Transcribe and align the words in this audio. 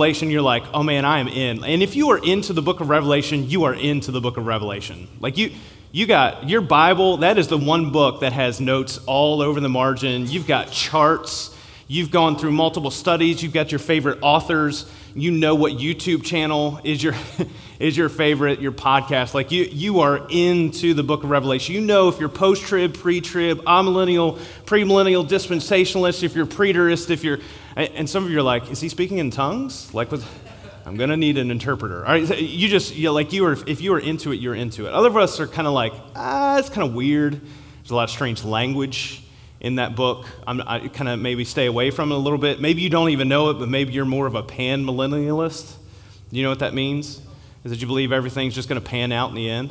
Revelation, 0.00 0.30
you're 0.30 0.40
like, 0.40 0.64
oh 0.72 0.82
man, 0.82 1.04
I 1.04 1.18
am 1.18 1.28
in. 1.28 1.62
And 1.62 1.82
if 1.82 1.94
you 1.94 2.08
are 2.12 2.24
into 2.24 2.54
the 2.54 2.62
book 2.62 2.80
of 2.80 2.88
Revelation, 2.88 3.50
you 3.50 3.64
are 3.64 3.74
into 3.74 4.10
the 4.10 4.20
book 4.22 4.38
of 4.38 4.46
Revelation. 4.46 5.08
Like 5.20 5.36
you, 5.36 5.52
you 5.92 6.06
got 6.06 6.48
your 6.48 6.62
Bible, 6.62 7.18
that 7.18 7.36
is 7.36 7.48
the 7.48 7.58
one 7.58 7.92
book 7.92 8.20
that 8.20 8.32
has 8.32 8.62
notes 8.62 8.98
all 9.04 9.42
over 9.42 9.60
the 9.60 9.68
margin. 9.68 10.26
You've 10.26 10.46
got 10.46 10.72
charts. 10.72 11.54
You've 11.86 12.10
gone 12.10 12.38
through 12.38 12.52
multiple 12.52 12.90
studies. 12.90 13.42
You've 13.42 13.52
got 13.52 13.72
your 13.72 13.78
favorite 13.78 14.20
authors. 14.22 14.90
You 15.14 15.32
know 15.32 15.54
what 15.54 15.74
YouTube 15.74 16.24
channel 16.24 16.80
is 16.82 17.02
your, 17.02 17.14
is 17.78 17.94
your 17.94 18.08
favorite, 18.08 18.62
your 18.62 18.72
podcast. 18.72 19.34
Like 19.34 19.52
you, 19.52 19.64
you 19.64 20.00
are 20.00 20.26
into 20.30 20.94
the 20.94 21.02
book 21.02 21.24
of 21.24 21.30
Revelation. 21.30 21.74
You 21.74 21.82
know 21.82 22.08
if 22.08 22.18
you're 22.18 22.30
post 22.30 22.62
trib, 22.62 22.94
pre 22.94 23.20
trib, 23.20 23.58
amillennial, 23.64 24.38
premillennial, 24.64 25.28
dispensationalist, 25.28 26.22
if 26.22 26.34
you're 26.34 26.46
preterist, 26.46 27.10
if 27.10 27.22
you're 27.22 27.40
and 27.76 28.08
some 28.08 28.24
of 28.24 28.30
you 28.30 28.38
are 28.38 28.42
like, 28.42 28.70
is 28.70 28.80
he 28.80 28.88
speaking 28.88 29.18
in 29.18 29.30
tongues? 29.30 29.92
Like, 29.94 30.10
with, 30.10 30.24
I'm 30.84 30.96
going 30.96 31.10
to 31.10 31.16
need 31.16 31.38
an 31.38 31.50
interpreter. 31.50 32.04
All 32.04 32.12
right, 32.12 32.40
you 32.40 32.68
just, 32.68 32.94
you 32.94 33.04
know, 33.04 33.12
like 33.12 33.32
you 33.32 33.42
were, 33.42 33.56
if 33.66 33.80
you 33.80 33.92
were 33.92 34.00
into 34.00 34.32
it, 34.32 34.40
you're 34.40 34.54
into 34.54 34.86
it. 34.86 34.92
Other 34.92 35.08
of 35.08 35.16
us 35.16 35.38
are 35.40 35.46
kind 35.46 35.66
of 35.66 35.72
like, 35.72 35.92
ah, 36.16 36.58
it's 36.58 36.68
kind 36.68 36.86
of 36.86 36.94
weird. 36.94 37.40
There's 37.40 37.90
a 37.90 37.94
lot 37.94 38.04
of 38.04 38.10
strange 38.10 38.44
language 38.44 39.22
in 39.60 39.76
that 39.76 39.94
book. 39.94 40.26
I'm, 40.46 40.60
I 40.66 40.88
kind 40.88 41.08
of 41.08 41.20
maybe 41.20 41.44
stay 41.44 41.66
away 41.66 41.90
from 41.90 42.12
it 42.12 42.14
a 42.14 42.18
little 42.18 42.38
bit. 42.38 42.60
Maybe 42.60 42.82
you 42.82 42.90
don't 42.90 43.10
even 43.10 43.28
know 43.28 43.50
it, 43.50 43.54
but 43.54 43.68
maybe 43.68 43.92
you're 43.92 44.04
more 44.04 44.26
of 44.26 44.34
a 44.34 44.42
pan 44.42 44.84
millennialist. 44.84 45.76
You 46.30 46.42
know 46.42 46.50
what 46.50 46.60
that 46.60 46.74
means? 46.74 47.20
Is 47.64 47.70
that 47.72 47.80
you 47.80 47.86
believe 47.86 48.10
everything's 48.10 48.54
just 48.54 48.68
going 48.68 48.80
to 48.80 48.86
pan 48.86 49.12
out 49.12 49.28
in 49.28 49.34
the 49.34 49.50
end? 49.50 49.70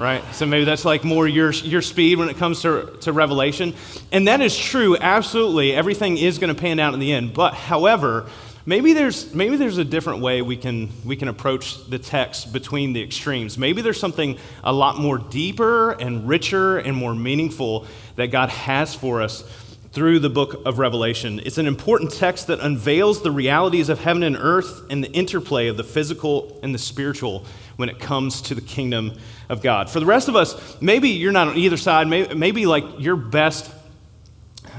Right? 0.00 0.24
So 0.34 0.46
maybe 0.46 0.64
that's 0.64 0.86
like 0.86 1.04
more 1.04 1.28
your, 1.28 1.52
your 1.52 1.82
speed 1.82 2.18
when 2.18 2.30
it 2.30 2.38
comes 2.38 2.62
to, 2.62 2.96
to 3.02 3.12
revelation. 3.12 3.74
And 4.10 4.26
that 4.28 4.40
is 4.40 4.56
true, 4.58 4.96
absolutely. 4.96 5.74
Everything 5.74 6.16
is 6.16 6.38
going 6.38 6.52
to 6.52 6.58
pan 6.58 6.78
out 6.80 6.94
in 6.94 7.00
the 7.00 7.12
end. 7.12 7.34
But 7.34 7.52
however, 7.52 8.26
maybe 8.64 8.94
there's, 8.94 9.34
maybe 9.34 9.56
there's 9.56 9.76
a 9.76 9.84
different 9.84 10.22
way 10.22 10.40
we 10.40 10.56
can, 10.56 10.88
we 11.04 11.16
can 11.16 11.28
approach 11.28 11.86
the 11.90 11.98
text 11.98 12.50
between 12.50 12.94
the 12.94 13.02
extremes. 13.02 13.58
Maybe 13.58 13.82
there's 13.82 14.00
something 14.00 14.38
a 14.64 14.72
lot 14.72 14.96
more 14.96 15.18
deeper 15.18 15.90
and 15.92 16.26
richer 16.26 16.78
and 16.78 16.96
more 16.96 17.14
meaningful 17.14 17.86
that 18.16 18.28
God 18.28 18.48
has 18.48 18.94
for 18.94 19.20
us 19.20 19.44
through 19.92 20.20
the 20.20 20.30
book 20.30 20.62
of 20.64 20.78
Revelation. 20.78 21.40
It's 21.44 21.58
an 21.58 21.66
important 21.66 22.12
text 22.12 22.46
that 22.46 22.60
unveils 22.60 23.22
the 23.22 23.32
realities 23.32 23.88
of 23.88 23.98
heaven 23.98 24.22
and 24.22 24.36
earth 24.36 24.86
and 24.88 25.02
the 25.02 25.10
interplay 25.10 25.66
of 25.66 25.76
the 25.76 25.84
physical 25.84 26.58
and 26.62 26.72
the 26.72 26.78
spiritual 26.78 27.44
when 27.80 27.88
it 27.88 27.98
comes 27.98 28.42
to 28.42 28.54
the 28.54 28.60
kingdom 28.60 29.18
of 29.48 29.62
God. 29.62 29.90
For 29.90 29.98
the 29.98 30.06
rest 30.06 30.28
of 30.28 30.36
us, 30.36 30.80
maybe 30.80 31.08
you're 31.08 31.32
not 31.32 31.48
on 31.48 31.56
either 31.56 31.76
side. 31.76 32.06
Maybe, 32.06 32.34
maybe 32.34 32.66
like 32.66 32.84
your 32.98 33.16
best 33.16 33.68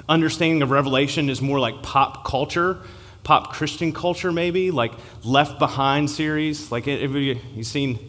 understanding 0.07 0.61
of 0.61 0.71
Revelation 0.71 1.29
is 1.29 1.41
more 1.41 1.59
like 1.59 1.83
pop 1.83 2.23
culture, 2.25 2.77
pop 3.23 3.51
Christian 3.51 3.91
culture, 3.91 4.31
maybe 4.31 4.71
like 4.71 4.93
Left 5.23 5.59
Behind 5.59 6.09
series. 6.09 6.71
Like, 6.71 6.85
have 6.85 7.15
you, 7.15 7.39
you 7.53 7.63
seen? 7.63 7.99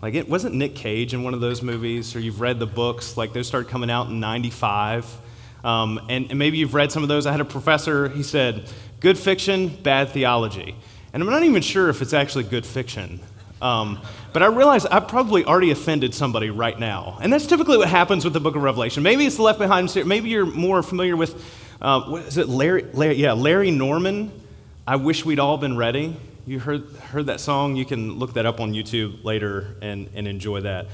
Like, 0.00 0.14
it 0.14 0.28
wasn't 0.28 0.54
Nick 0.54 0.76
Cage 0.76 1.14
in 1.14 1.22
one 1.22 1.34
of 1.34 1.40
those 1.40 1.62
movies, 1.62 2.14
or 2.14 2.20
you've 2.20 2.40
read 2.40 2.58
the 2.58 2.66
books. 2.66 3.16
Like, 3.16 3.32
those 3.32 3.48
started 3.48 3.70
coming 3.70 3.90
out 3.90 4.08
in 4.08 4.20
'95. 4.20 5.22
Um, 5.64 5.98
and, 6.10 6.28
and 6.28 6.38
maybe 6.38 6.58
you've 6.58 6.74
read 6.74 6.92
some 6.92 7.02
of 7.02 7.08
those. 7.08 7.24
I 7.24 7.32
had 7.32 7.40
a 7.40 7.44
professor, 7.44 8.10
he 8.10 8.22
said, 8.22 8.70
good 9.00 9.18
fiction, 9.18 9.68
bad 9.68 10.10
theology. 10.10 10.76
And 11.12 11.22
I'm 11.22 11.30
not 11.30 11.42
even 11.42 11.62
sure 11.62 11.88
if 11.88 12.02
it's 12.02 12.12
actually 12.12 12.44
good 12.44 12.66
fiction. 12.66 13.20
Um, 13.62 14.00
but 14.32 14.42
I 14.42 14.46
realize 14.46 14.84
I've 14.86 15.08
probably 15.08 15.44
already 15.44 15.70
offended 15.70 16.14
somebody 16.14 16.50
right 16.50 16.78
now. 16.78 17.18
And 17.22 17.32
that's 17.32 17.46
typically 17.46 17.78
what 17.78 17.88
happens 17.88 18.24
with 18.24 18.32
the 18.32 18.40
book 18.40 18.56
of 18.56 18.62
Revelation. 18.62 19.02
Maybe 19.02 19.24
it's 19.26 19.36
the 19.36 19.42
Left 19.42 19.58
Behind 19.58 19.90
series. 19.90 20.06
Maybe 20.06 20.28
you're 20.28 20.46
more 20.46 20.82
familiar 20.82 21.16
with, 21.16 21.42
uh, 21.80 22.02
what 22.02 22.22
is 22.22 22.36
it, 22.36 22.48
Larry, 22.48 22.84
Larry, 22.92 23.14
yeah, 23.14 23.32
Larry 23.32 23.70
Norman. 23.70 24.32
I 24.86 24.96
wish 24.96 25.24
we'd 25.24 25.38
all 25.38 25.56
been 25.56 25.76
ready. 25.76 26.16
You 26.46 26.58
heard, 26.58 26.90
heard 26.96 27.26
that 27.26 27.40
song? 27.40 27.76
You 27.76 27.86
can 27.86 28.18
look 28.18 28.34
that 28.34 28.44
up 28.44 28.60
on 28.60 28.74
YouTube 28.74 29.24
later 29.24 29.76
and, 29.80 30.10
and 30.14 30.28
enjoy 30.28 30.60
that. 30.60 30.88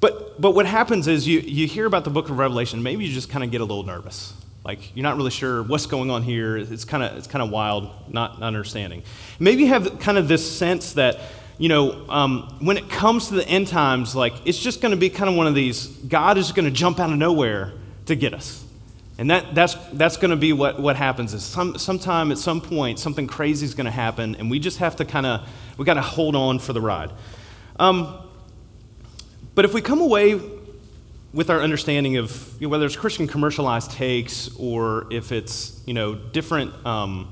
But, 0.00 0.40
but 0.40 0.54
what 0.54 0.66
happens 0.66 1.08
is 1.08 1.28
you, 1.28 1.40
you 1.40 1.66
hear 1.66 1.86
about 1.86 2.04
the 2.04 2.10
book 2.10 2.30
of 2.30 2.38
Revelation, 2.38 2.82
maybe 2.82 3.04
you 3.04 3.12
just 3.12 3.28
kind 3.28 3.44
of 3.44 3.50
get 3.50 3.60
a 3.60 3.64
little 3.64 3.84
nervous. 3.84 4.34
Like 4.64 4.96
you're 4.96 5.02
not 5.02 5.16
really 5.16 5.30
sure 5.30 5.62
what's 5.62 5.86
going 5.86 6.10
on 6.10 6.22
here. 6.22 6.56
It's 6.56 6.86
kind 6.86 7.02
of 7.02 7.16
it's 7.18 7.26
kind 7.26 7.42
of 7.42 7.50
wild, 7.50 7.90
not 8.08 8.40
understanding. 8.40 9.02
Maybe 9.38 9.62
you 9.62 9.68
have 9.68 9.98
kind 9.98 10.16
of 10.16 10.26
this 10.26 10.50
sense 10.50 10.94
that 10.94 11.20
you 11.58 11.68
know, 11.68 12.08
um, 12.08 12.56
when 12.60 12.76
it 12.76 12.90
comes 12.90 13.28
to 13.28 13.34
the 13.34 13.46
end 13.48 13.68
times, 13.68 14.14
like 14.16 14.32
it's 14.44 14.58
just 14.58 14.80
going 14.80 14.90
to 14.90 14.96
be 14.96 15.10
kind 15.10 15.30
of 15.30 15.36
one 15.36 15.46
of 15.46 15.54
these 15.54 15.86
God 15.86 16.36
is 16.38 16.52
going 16.52 16.64
to 16.64 16.70
jump 16.70 16.98
out 16.98 17.10
of 17.10 17.16
nowhere 17.16 17.72
to 18.06 18.16
get 18.16 18.34
us. 18.34 18.64
And 19.16 19.30
that, 19.30 19.54
that's, 19.54 19.74
that's 19.92 20.16
going 20.16 20.32
to 20.32 20.36
be 20.36 20.52
what, 20.52 20.80
what 20.80 20.96
happens 20.96 21.34
is 21.34 21.44
some, 21.44 21.78
sometime 21.78 22.32
at 22.32 22.38
some 22.38 22.60
point, 22.60 22.98
something 22.98 23.28
crazy 23.28 23.64
is 23.64 23.74
going 23.74 23.84
to 23.84 23.92
happen, 23.92 24.34
and 24.36 24.50
we 24.50 24.58
just 24.58 24.78
have 24.78 24.96
to 24.96 25.04
kind 25.04 25.24
of, 25.24 25.48
we 25.78 25.84
got 25.84 25.94
to 25.94 26.02
hold 26.02 26.34
on 26.34 26.58
for 26.58 26.72
the 26.72 26.80
ride. 26.80 27.10
Um, 27.78 28.18
but 29.54 29.64
if 29.64 29.72
we 29.72 29.80
come 29.80 30.00
away 30.00 30.40
with 31.32 31.50
our 31.50 31.60
understanding 31.60 32.16
of 32.16 32.54
you 32.60 32.66
know, 32.66 32.70
whether 32.70 32.86
it's 32.86 32.96
Christian 32.96 33.28
commercialized 33.28 33.92
takes 33.92 34.50
or 34.56 35.06
if 35.10 35.30
it's, 35.30 35.80
you 35.86 35.94
know, 35.94 36.14
different 36.14 36.74
um, 36.84 37.28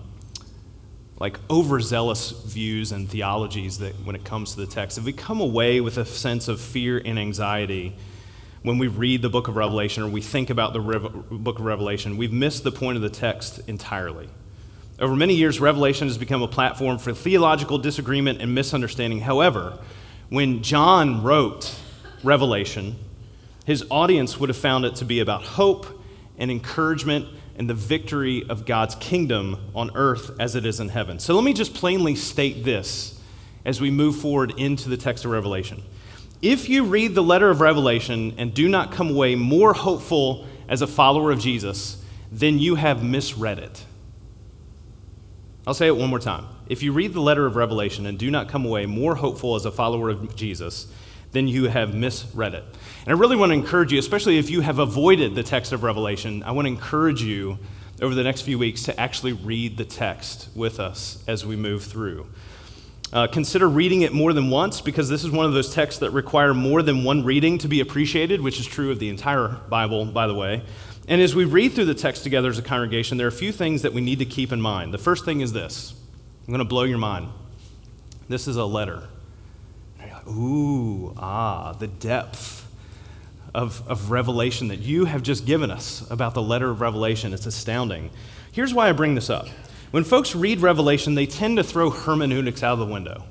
like 1.23 1.39
overzealous 1.49 2.33
views 2.33 2.91
and 2.91 3.09
theologies 3.09 3.79
that 3.79 3.95
when 4.05 4.17
it 4.17 4.25
comes 4.25 4.57
to 4.57 4.57
the 4.57 4.67
text, 4.67 4.99
if 4.99 5.05
we 5.05 5.13
come 5.13 5.41
away 5.41 5.81
with 5.81 5.97
a 5.97 6.05
sense 6.05 6.49
of 6.49 6.61
fear 6.61 7.01
and 7.05 7.17
anxiety 7.17 7.95
when 8.63 8.77
we 8.77 8.89
read 8.89 9.23
the 9.23 9.29
book 9.29 9.47
of 9.47 9.55
Revelation 9.55 10.03
or 10.03 10.09
we 10.09 10.21
think 10.21 10.51
about 10.51 10.73
the 10.73 10.81
book 10.81 11.61
of 11.61 11.65
Revelation, 11.65 12.17
we've 12.17 12.33
missed 12.33 12.65
the 12.65 12.73
point 12.73 12.97
of 12.97 13.03
the 13.03 13.09
text 13.09 13.61
entirely. 13.69 14.29
Over 14.99 15.15
many 15.15 15.35
years, 15.35 15.61
Revelation 15.61 16.09
has 16.09 16.19
become 16.19 16.43
a 16.43 16.49
platform 16.49 16.99
for 16.99 17.13
theological 17.13 17.79
disagreement 17.79 18.43
and 18.43 18.53
misunderstanding. 18.53 19.21
However, 19.21 19.79
when 20.29 20.65
John 20.65 21.23
wrote 21.23 21.73
Revelation, 22.25 22.97
his 23.65 23.85
audience 23.93 24.41
would 24.41 24.49
have 24.49 24.59
found 24.59 24.85
it 24.85 24.97
to 24.97 25.05
be 25.05 25.21
about 25.21 25.45
hope 25.45 25.87
and 26.37 26.51
encouragement 26.51 27.29
and 27.57 27.69
the 27.69 27.75
victory 27.75 28.45
of 28.49 28.67
God's 28.67 28.95
kingdom 28.97 29.71
on 29.75 29.91
earth 29.95 30.31
as 30.41 30.55
it 30.55 30.65
is 30.65 30.81
in 30.81 30.89
heaven. 30.89 31.19
So 31.19 31.35
let 31.35 31.45
me 31.45 31.53
just 31.53 31.75
plainly 31.75 32.15
state 32.15 32.65
this 32.65 33.21
as 33.65 33.81
we 33.81 33.91
move 33.91 34.17
forward 34.17 34.53
into 34.57 34.89
the 34.89 34.97
text 34.97 35.25
of 35.25 35.31
Revelation. 35.31 35.83
If 36.41 36.69
you 36.69 36.85
read 36.85 37.15
the 37.15 37.23
letter 37.23 37.51
of 37.51 37.61
Revelation 37.61 38.35
and 38.37 38.53
do 38.53 38.69
not 38.69 38.91
come 38.91 39.11
away 39.11 39.35
more 39.37 39.75
hopeful 39.75 40.47
as 40.69 40.83
a 40.83 40.87
follower 40.87 41.31
of 41.31 41.39
Jesus, 41.39 42.03
then 42.33 42.59
you 42.59 42.75
have 42.75 43.05
misread 43.05 43.59
it. 43.59 43.85
I'll 45.67 45.75
say 45.75 45.87
it 45.87 45.97
one 45.97 46.11
more 46.11 46.19
time. 46.19 46.47
If 46.67 46.83
you 46.83 46.93
read 46.93 47.13
the 47.13 47.21
letter 47.21 47.47
of 47.47 47.55
Revelation 47.55 48.07
and 48.07 48.19
do 48.19 48.31
not 48.31 48.49
come 48.49 48.65
away 48.65 48.87
more 48.87 49.15
hopeful 49.15 49.55
as 49.55 49.65
a 49.65 49.71
follower 49.71 50.11
of 50.11 50.35
Jesus, 50.35 50.89
then 51.33 51.49
you 51.49 51.69
have 51.69 51.95
misread 51.95 52.55
it. 52.55 52.65
And 53.05 53.15
I 53.15 53.19
really 53.19 53.37
want 53.37 53.51
to 53.51 53.55
encourage 53.55 53.93
you, 53.93 53.99
especially 53.99 54.39
if 54.39 54.51
you 54.51 54.61
have 54.61 54.79
avoided 54.79 55.35
the 55.35 55.43
text 55.43 55.73
of 55.73 55.83
Revelation, 55.83 56.43
I 56.43 56.53
want 56.53 56.67
to 56.67 56.73
encourage 56.73 57.23
you 57.23 57.59
over 58.01 58.15
the 58.15 58.23
next 58.23 58.43
few 58.43 58.59
weeks 58.59 58.83
to 58.85 59.01
actually 59.01 59.33
read 59.33 59.77
the 59.77 59.85
text 59.85 60.49
with 60.55 60.79
us 60.79 61.23
as 61.27 61.45
we 61.45 61.57
move 61.57 61.85
through. 61.85 62.27
Uh, 63.13 63.27
consider 63.27 63.69
reading 63.69 64.03
it 64.03 64.13
more 64.13 64.33
than 64.33 64.49
once 64.49 64.81
because 64.81 65.09
this 65.09 65.23
is 65.23 65.31
one 65.31 65.45
of 65.45 65.53
those 65.53 65.75
texts 65.75 66.01
that 66.01 66.11
require 66.11 66.55
more 66.55 66.83
than 66.83 67.05
one 67.05 67.23
reading 67.25 67.59
to 67.59 67.69
be 67.69 67.81
appreciated, 67.81 68.41
which 68.41 68.59
is 68.59 68.67
true 68.67 68.91
of 68.91 68.99
the 68.99 69.11
entire 69.11 69.49
Bible, 69.69 70.07
by 70.07 70.27
the 70.27 70.35
way. 70.35 70.63
And 71.09 71.21
as 71.21 71.35
we 71.35 71.45
read 71.45 71.73
through 71.73 71.87
the 71.87 71.95
text 71.95 72.23
together 72.23 72.49
as 72.49 72.59
a 72.59 72.63
congregation, 72.63 73.19
there 73.19 73.27
are 73.27 73.29
a 73.29 73.33
few 73.33 73.53
things 73.53 73.83
that 73.83 73.93
we 73.93 74.01
need 74.01 74.19
to 74.21 74.25
keep 74.25 74.51
in 74.51 74.61
mind. 74.61 74.95
The 74.95 74.99
first 74.99 75.25
thing 75.25 75.41
is 75.41 75.53
this 75.53 75.95
I'm 76.47 76.53
going 76.53 76.59
to 76.59 76.65
blow 76.65 76.85
your 76.85 76.99
mind. 76.99 77.29
This 78.29 78.49
is 78.49 78.57
a 78.57 78.65
letter. 78.65 79.09
Ooh, 80.29 81.15
ah, 81.17 81.73
the 81.73 81.89
depth 81.89 82.69
of, 83.55 83.87
of 83.89 84.11
revelation 84.11 84.69
that 84.69 84.79
you 84.79 85.05
have 85.05 85.23
just 85.23 85.45
given 85.47 85.71
us 85.71 86.09
about 86.11 86.35
the 86.35 86.43
letter 86.43 86.71
of 86.71 86.81
Revelation. 86.81 87.35
It's 87.35 87.47
astounding. 87.47 88.11
Here's 88.51 88.73
why 88.73 88.89
I 88.89 88.93
bring 88.93 89.15
this 89.15 89.29
up. 89.29 89.49
When 89.91 90.05
folks 90.05 90.35
read 90.35 90.61
Revelation, 90.61 91.15
they 91.15 91.27
tend 91.27 91.59
to 91.59 91.65
throw 91.65 91.91
hermeneutics 91.91 92.63
out 92.63 92.75
of 92.75 92.79
the 92.79 92.93
window. 92.93 93.25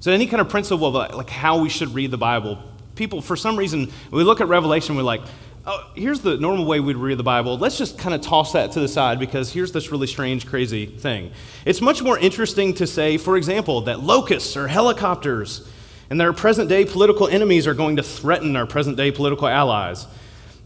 So, 0.00 0.12
any 0.12 0.26
kind 0.26 0.40
of 0.40 0.48
principle 0.48 0.96
of 0.96 1.14
like 1.14 1.28
how 1.28 1.60
we 1.60 1.68
should 1.68 1.92
read 1.92 2.10
the 2.10 2.18
Bible, 2.18 2.62
people, 2.94 3.20
for 3.20 3.36
some 3.36 3.56
reason, 3.56 3.90
we 4.10 4.22
look 4.22 4.40
at 4.40 4.48
Revelation, 4.48 4.96
we're 4.96 5.02
like, 5.02 5.20
oh, 5.66 5.90
here's 5.94 6.20
the 6.20 6.38
normal 6.38 6.64
way 6.64 6.80
we'd 6.80 6.96
read 6.96 7.18
the 7.18 7.24
Bible. 7.24 7.58
Let's 7.58 7.76
just 7.76 7.98
kind 7.98 8.14
of 8.14 8.20
toss 8.20 8.52
that 8.52 8.72
to 8.72 8.80
the 8.80 8.88
side 8.88 9.18
because 9.18 9.52
here's 9.52 9.72
this 9.72 9.90
really 9.90 10.06
strange, 10.06 10.46
crazy 10.46 10.86
thing. 10.86 11.32
It's 11.66 11.80
much 11.80 12.00
more 12.00 12.18
interesting 12.18 12.72
to 12.74 12.86
say, 12.86 13.18
for 13.18 13.36
example, 13.36 13.82
that 13.82 14.00
locusts 14.00 14.56
or 14.56 14.68
helicopters 14.68 15.68
and 16.10 16.20
that 16.20 16.26
our 16.26 16.32
present 16.32 16.68
day 16.68 16.84
political 16.84 17.28
enemies 17.28 17.66
are 17.66 17.74
going 17.74 17.96
to 17.96 18.02
threaten 18.02 18.56
our 18.56 18.66
present 18.66 18.96
day 18.96 19.10
political 19.10 19.46
allies, 19.46 20.06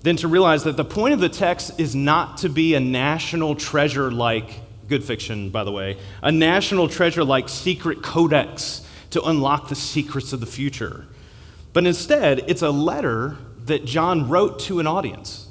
than 0.02 0.16
to 0.16 0.28
realize 0.28 0.64
that 0.64 0.76
the 0.76 0.84
point 0.84 1.14
of 1.14 1.20
the 1.20 1.28
text 1.28 1.78
is 1.78 1.94
not 1.94 2.38
to 2.38 2.48
be 2.48 2.74
a 2.74 2.80
national 2.80 3.54
treasure 3.54 4.10
like 4.10 4.60
good 4.88 5.04
fiction, 5.04 5.48
by 5.50 5.64
the 5.64 5.72
way, 5.72 5.96
a 6.22 6.32
national 6.32 6.88
treasure 6.88 7.24
like 7.24 7.48
secret 7.48 8.02
codex 8.02 8.86
to 9.10 9.22
unlock 9.22 9.68
the 9.68 9.74
secrets 9.74 10.32
of 10.32 10.40
the 10.40 10.46
future. 10.46 11.06
But 11.72 11.86
instead, 11.86 12.40
it's 12.48 12.62
a 12.62 12.70
letter 12.70 13.36
that 13.64 13.84
John 13.84 14.28
wrote 14.28 14.58
to 14.60 14.80
an 14.80 14.86
audience, 14.86 15.48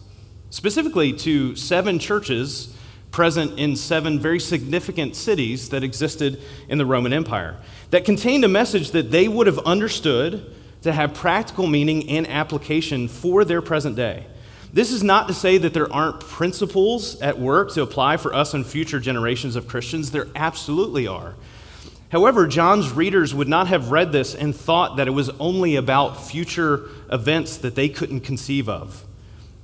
specifically 0.50 1.14
to 1.14 1.56
seven 1.56 1.98
churches 1.98 2.71
present 3.12 3.60
in 3.60 3.76
seven 3.76 4.20
very 4.20 4.40
significant 4.40 5.16
cities 5.16 5.70
that 5.70 5.84
existed 5.84 6.42
in 6.68 6.78
the 6.78 6.86
Roman 6.86 7.14
Empire, 7.14 7.58
that 7.90 8.06
contained 8.06 8.44
a 8.46 8.48
message 8.48 8.92
that 8.92 9.12
they 9.12 9.28
would 9.28 9.48
have 9.48 9.60
understood 9.60 10.56
to 10.82 10.92
have 10.92 11.14
practical 11.14 11.68
meaning 11.68 12.10
and 12.10 12.28
application 12.28 13.08
for 13.08 13.46
their 13.46 13.62
present 13.62 13.96
day. 13.96 14.26
This 14.74 14.92
is 14.92 15.04
not 15.04 15.28
to 15.28 15.34
say 15.34 15.58
that 15.58 15.74
there 15.74 15.92
aren't 15.92 16.22
principles 16.22 17.22
at 17.22 17.38
work 17.38 17.74
to 17.74 17.82
apply 17.82 18.18
for 18.18 18.34
us 18.34 18.54
and 18.54 18.66
future 18.66 19.02
generations 19.02 19.58
of 19.58 19.68
Christians. 19.68 20.12
There 20.12 20.28
absolutely 20.34 21.08
are. 21.08 21.36
However, 22.10 22.48
John's 22.48 22.92
readers 22.92 23.34
would 23.34 23.50
not 23.50 23.68
have 23.68 23.92
read 23.92 24.12
this 24.12 24.34
and 24.34 24.56
thought 24.56 24.98
that 24.98 25.08
it 25.08 25.12
was 25.12 25.30
only 25.40 25.76
about 25.76 26.22
future 26.22 26.90
events 27.12 27.58
that 27.58 27.76
they 27.76 27.90
couldn't 27.90 28.22
conceive 28.22 28.68
of. 28.70 29.06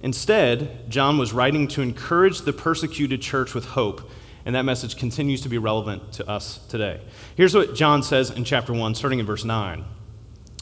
Instead, 0.01 0.89
John 0.89 1.17
was 1.17 1.33
writing 1.33 1.67
to 1.69 1.81
encourage 1.81 2.41
the 2.41 2.53
persecuted 2.53 3.21
church 3.21 3.53
with 3.53 3.65
hope, 3.65 4.09
and 4.45 4.55
that 4.55 4.63
message 4.63 4.95
continues 4.95 5.41
to 5.41 5.49
be 5.49 5.57
relevant 5.57 6.13
to 6.13 6.29
us 6.29 6.59
today. 6.67 7.01
Here's 7.35 7.55
what 7.55 7.75
John 7.75 8.03
says 8.03 8.29
in 8.29 8.43
chapter 8.43 8.73
1, 8.73 8.95
starting 8.95 9.19
in 9.19 9.25
verse 9.25 9.43
9. 9.43 9.83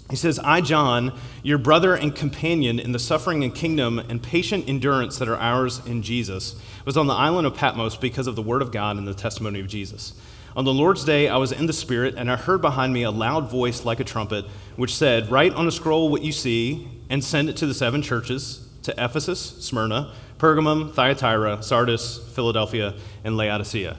He 0.09 0.15
says, 0.15 0.39
I, 0.39 0.61
John, 0.61 1.17
your 1.43 1.57
brother 1.57 1.95
and 1.95 2.15
companion 2.15 2.79
in 2.79 2.91
the 2.91 2.99
suffering 2.99 3.43
and 3.43 3.53
kingdom 3.53 3.99
and 3.99 4.21
patient 4.21 4.69
endurance 4.69 5.17
that 5.17 5.27
are 5.27 5.37
ours 5.37 5.85
in 5.85 6.03
Jesus, 6.03 6.55
was 6.85 6.95
on 6.95 7.07
the 7.07 7.13
island 7.13 7.47
of 7.47 7.55
Patmos 7.55 7.97
because 7.97 8.27
of 8.27 8.35
the 8.35 8.41
word 8.41 8.61
of 8.61 8.71
God 8.71 8.97
and 8.97 9.07
the 9.07 9.15
testimony 9.15 9.59
of 9.59 9.67
Jesus. 9.67 10.13
On 10.55 10.63
the 10.63 10.73
Lord's 10.73 11.03
day, 11.03 11.27
I 11.27 11.37
was 11.37 11.51
in 11.51 11.65
the 11.65 11.73
Spirit, 11.73 12.15
and 12.17 12.31
I 12.31 12.37
heard 12.37 12.61
behind 12.61 12.93
me 12.93 13.03
a 13.03 13.11
loud 13.11 13.49
voice 13.51 13.83
like 13.83 13.99
a 13.99 14.05
trumpet, 14.05 14.45
which 14.77 14.95
said, 14.95 15.29
Write 15.29 15.53
on 15.53 15.67
a 15.67 15.71
scroll 15.71 16.07
what 16.07 16.21
you 16.21 16.31
see, 16.31 16.87
and 17.09 17.21
send 17.21 17.49
it 17.49 17.57
to 17.57 17.65
the 17.65 17.73
seven 17.73 18.01
churches 18.01 18.64
to 18.85 19.03
Ephesus, 19.03 19.39
Smyrna, 19.39 20.13
Pergamum, 20.37 20.93
Thyatira, 20.93 21.61
Sardis, 21.61 22.17
Philadelphia, 22.33 22.95
and 23.23 23.37
Laodicea. 23.37 23.97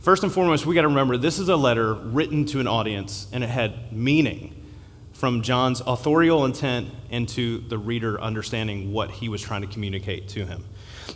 First 0.00 0.22
and 0.22 0.32
foremost, 0.32 0.66
we 0.66 0.74
got 0.74 0.82
to 0.82 0.88
remember 0.88 1.16
this 1.16 1.38
is 1.38 1.48
a 1.48 1.56
letter 1.56 1.94
written 1.94 2.44
to 2.46 2.60
an 2.60 2.66
audience, 2.66 3.26
and 3.32 3.42
it 3.42 3.48
had 3.48 3.92
meaning 3.92 4.54
from 5.12 5.42
John's 5.42 5.80
authorial 5.80 6.44
intent 6.44 6.90
into 7.10 7.66
the 7.68 7.78
reader 7.78 8.20
understanding 8.20 8.92
what 8.92 9.10
he 9.10 9.28
was 9.28 9.40
trying 9.40 9.62
to 9.62 9.66
communicate 9.66 10.28
to 10.30 10.44
him. 10.44 10.64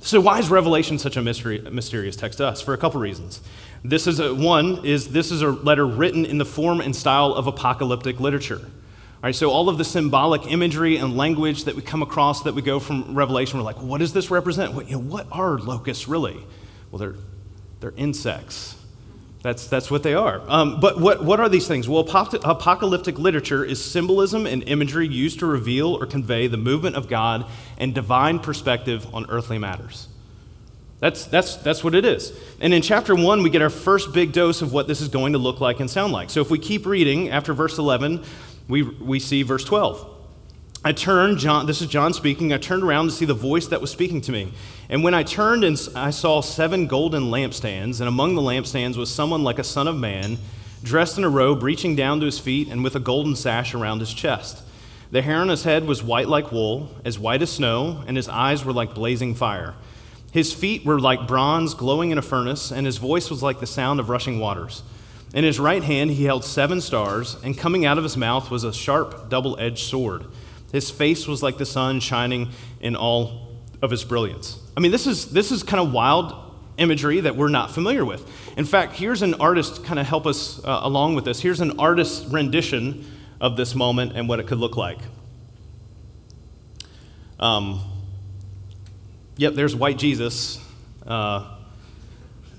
So, 0.01 0.21
why 0.21 0.39
is 0.39 0.49
Revelation 0.49 0.99
such 0.99 1.17
a 1.17 1.23
mystery, 1.23 1.59
mysterious 1.61 2.17
text 2.17 2.39
to 2.39 2.47
us? 2.47 2.63
For 2.63 2.73
a 2.73 2.79
couple 2.79 3.01
reasons. 3.01 3.41
This 3.85 4.07
is 4.07 4.21
a, 4.21 4.35
one 4.35 4.85
is 4.85 5.09
this 5.09 5.31
is 5.31 5.43
a 5.43 5.51
letter 5.51 5.87
written 5.87 6.25
in 6.25 6.39
the 6.39 6.45
form 6.45 6.81
and 6.81 6.95
style 6.95 7.35
of 7.35 7.47
apocalyptic 7.47 8.21
literature. 8.21 8.61
All 9.19 9.23
right, 9.27 9.35
so 9.35 9.51
all 9.51 9.69
of 9.69 9.79
the 9.79 9.85
symbolic 9.85 10.47
imagery 10.47 10.97
and 10.97 11.17
language 11.17 11.65
that 11.65 11.75
we 11.75 11.83
come 11.83 12.03
across 12.03 12.45
that 12.45 12.55
we 12.55 12.63
go 12.63 12.79
from 12.79 13.17
Revelation, 13.17 13.59
we're 13.59 13.65
like, 13.65 13.83
what 13.83 13.99
does 13.99 14.13
this 14.13 14.31
represent? 14.31 14.75
What, 14.75 14.89
you 14.89 14.93
know, 14.93 15.03
what 15.03 15.27
are 15.33 15.59
locusts 15.59 16.07
really? 16.07 16.37
Well, 16.93 17.01
they're, 17.01 17.17
they're 17.81 17.95
insects. 17.97 18.77
That's, 19.43 19.67
that's 19.67 19.91
what 19.91 20.05
they 20.05 20.15
are. 20.15 20.41
Um, 20.47 20.79
but 20.79 21.01
what, 21.01 21.25
what 21.25 21.41
are 21.41 21.49
these 21.49 21.67
things? 21.67 21.89
Well, 21.89 22.03
apocalyptic 22.03 23.19
literature 23.19 23.65
is 23.65 23.85
symbolism 23.85 24.47
and 24.47 24.63
imagery 24.69 25.09
used 25.09 25.41
to 25.41 25.47
reveal 25.47 25.95
or 26.01 26.07
convey 26.07 26.47
the 26.47 26.57
movement 26.57 26.95
of 26.95 27.09
God 27.09 27.45
and 27.77 27.93
divine 27.93 28.39
perspective 28.39 29.13
on 29.13 29.27
earthly 29.29 29.59
matters. 29.59 30.07
That's, 31.01 31.27
that's, 31.27 31.57
that's 31.57 31.85
what 31.85 31.95
it 31.95 32.05
is. 32.05 32.33
And 32.61 32.75
in 32.75 32.83
chapter 32.83 33.15
1, 33.15 33.43
we 33.45 33.51
get 33.51 33.63
our 33.63 33.71
first 33.71 34.13
big 34.13 34.33
dose 34.33 34.63
of 34.63 34.73
what 34.73 34.89
this 34.89 35.01
is 35.01 35.09
going 35.09 35.33
to 35.35 35.39
look 35.39 35.61
like 35.61 35.79
and 35.79 35.89
sound 35.89 36.13
like. 36.13 36.29
So 36.31 36.41
if 36.41 36.51
we 36.51 36.59
keep 36.59 36.87
reading 36.87 37.31
after 37.31 37.55
verse 37.55 37.79
11, 37.79 38.25
we, 38.69 38.83
we 38.83 39.19
see 39.19 39.43
verse 39.43 39.65
12. 39.65 40.17
I 40.85 40.93
turned, 40.93 41.39
John, 41.39 41.67
this 41.67 41.83
is 41.83 41.89
John 41.89 42.13
speaking, 42.13 42.53
I 42.53 42.59
turned 42.59 42.85
around 42.85 43.07
to 43.07 43.11
see 43.11 43.25
the 43.25 43.35
voice 43.35 43.67
that 43.67 43.81
was 43.81 43.91
speaking 43.91 44.21
to 44.23 44.33
me. 44.33 44.53
And 44.89 45.03
when 45.03 45.13
I 45.13 45.25
turned 45.25 45.65
and 45.65 45.77
I 45.97 46.11
saw 46.11 46.41
seven 46.41 46.87
golden 46.87 47.25
lampstands, 47.25 47.99
and 47.99 48.09
among 48.09 48.37
the 48.37 48.43
lampstands 48.43 48.97
was 48.97 49.13
someone 49.13 49.43
like 49.43 49.59
a 49.59 49.65
son 49.65 49.89
of 49.89 49.97
man, 49.97 50.39
dressed 50.85 51.19
in 51.19 51.25
a 51.25 51.29
robe 51.29 51.65
reaching 51.65 51.97
down 51.97 52.21
to 52.21 52.27
his 52.27 52.39
feet 52.39 52.69
and 52.69 52.85
with 52.85 52.95
a 52.95 53.01
golden 53.01 53.35
sash 53.35 53.75
around 53.75 53.99
his 53.99 54.15
chest. 54.15 54.63
The 55.11 55.23
hair 55.23 55.39
on 55.39 55.49
his 55.49 55.65
head 55.65 55.85
was 55.85 56.03
white 56.03 56.29
like 56.29 56.53
wool, 56.53 56.91
as 57.05 57.19
white 57.19 57.43
as 57.43 57.51
snow, 57.51 58.05
and 58.07 58.17
his 58.17 58.29
eyes 58.29 58.65
were 58.65 58.73
like 58.73 58.95
blazing 58.95 59.35
fire. 59.35 59.75
His 60.33 60.53
feet 60.53 60.85
were 60.85 61.01
like 61.01 61.27
bronze 61.27 61.75
glowing 61.75 62.11
in 62.11 62.19
a 62.19 62.23
furnace, 62.23 62.71
and 62.71 62.87
his 62.87 62.99
voice 62.99 63.31
was 63.31 63.43
like 63.43 63.61
the 63.61 63.67
sound 63.67 64.01
of 64.01 64.11
rushing 64.11 64.39
waters. 64.39 64.83
In 65.35 65.45
his 65.45 65.61
right 65.61 65.83
hand 65.83 66.11
he 66.11 66.25
held 66.25 66.45
seven 66.45 66.81
stars, 66.81 67.37
and 67.45 67.57
coming 67.57 67.85
out 67.85 67.99
of 67.99 68.05
his 68.05 68.17
mouth 68.17 68.51
was 68.51 68.65
a 68.65 68.73
sharp, 68.73 69.29
double 69.29 69.59
edged 69.59 69.87
sword. 69.87 70.25
His 70.73 70.91
face 70.91 71.27
was 71.27 71.43
like 71.43 71.59
the 71.59 71.67
sun 71.67 72.01
shining 72.01 72.51
in 72.81 72.97
all 72.97 73.49
of 73.81 73.91
his 73.91 74.05
brilliance. 74.05 74.59
I 74.77 74.81
mean, 74.81 74.93
this 74.93 75.07
is, 75.07 75.31
this 75.31 75.51
is 75.51 75.63
kind 75.63 75.81
of 75.81 75.93
wild 75.93 76.35
imagery 76.79 77.21
that 77.21 77.37
we're 77.37 77.49
not 77.49 77.71
familiar 77.73 78.05
with. 78.05 78.27
In 78.57 78.65
fact, 78.65 78.95
here's 78.95 79.23
an 79.23 79.35
artist 79.35 79.85
kind 79.85 79.99
of 79.99 80.07
help 80.07 80.27
us 80.27 80.63
uh, 80.65 80.81
along 80.83 81.15
with 81.15 81.25
this. 81.25 81.41
Here's 81.41 81.61
an 81.61 81.79
artist's 81.79 82.27
rendition 82.27 83.05
of 83.41 83.57
this 83.57 83.75
moment 83.75 84.13
and 84.15 84.29
what 84.29 84.41
it 84.41 84.47
could 84.47 84.59
look 84.59 84.77
like. 84.77 84.99
Um, 87.39 87.81
yep, 89.37 89.55
there's 89.55 89.77
white 89.77 89.99
Jesus. 89.99 90.65
Uh, 91.07 91.58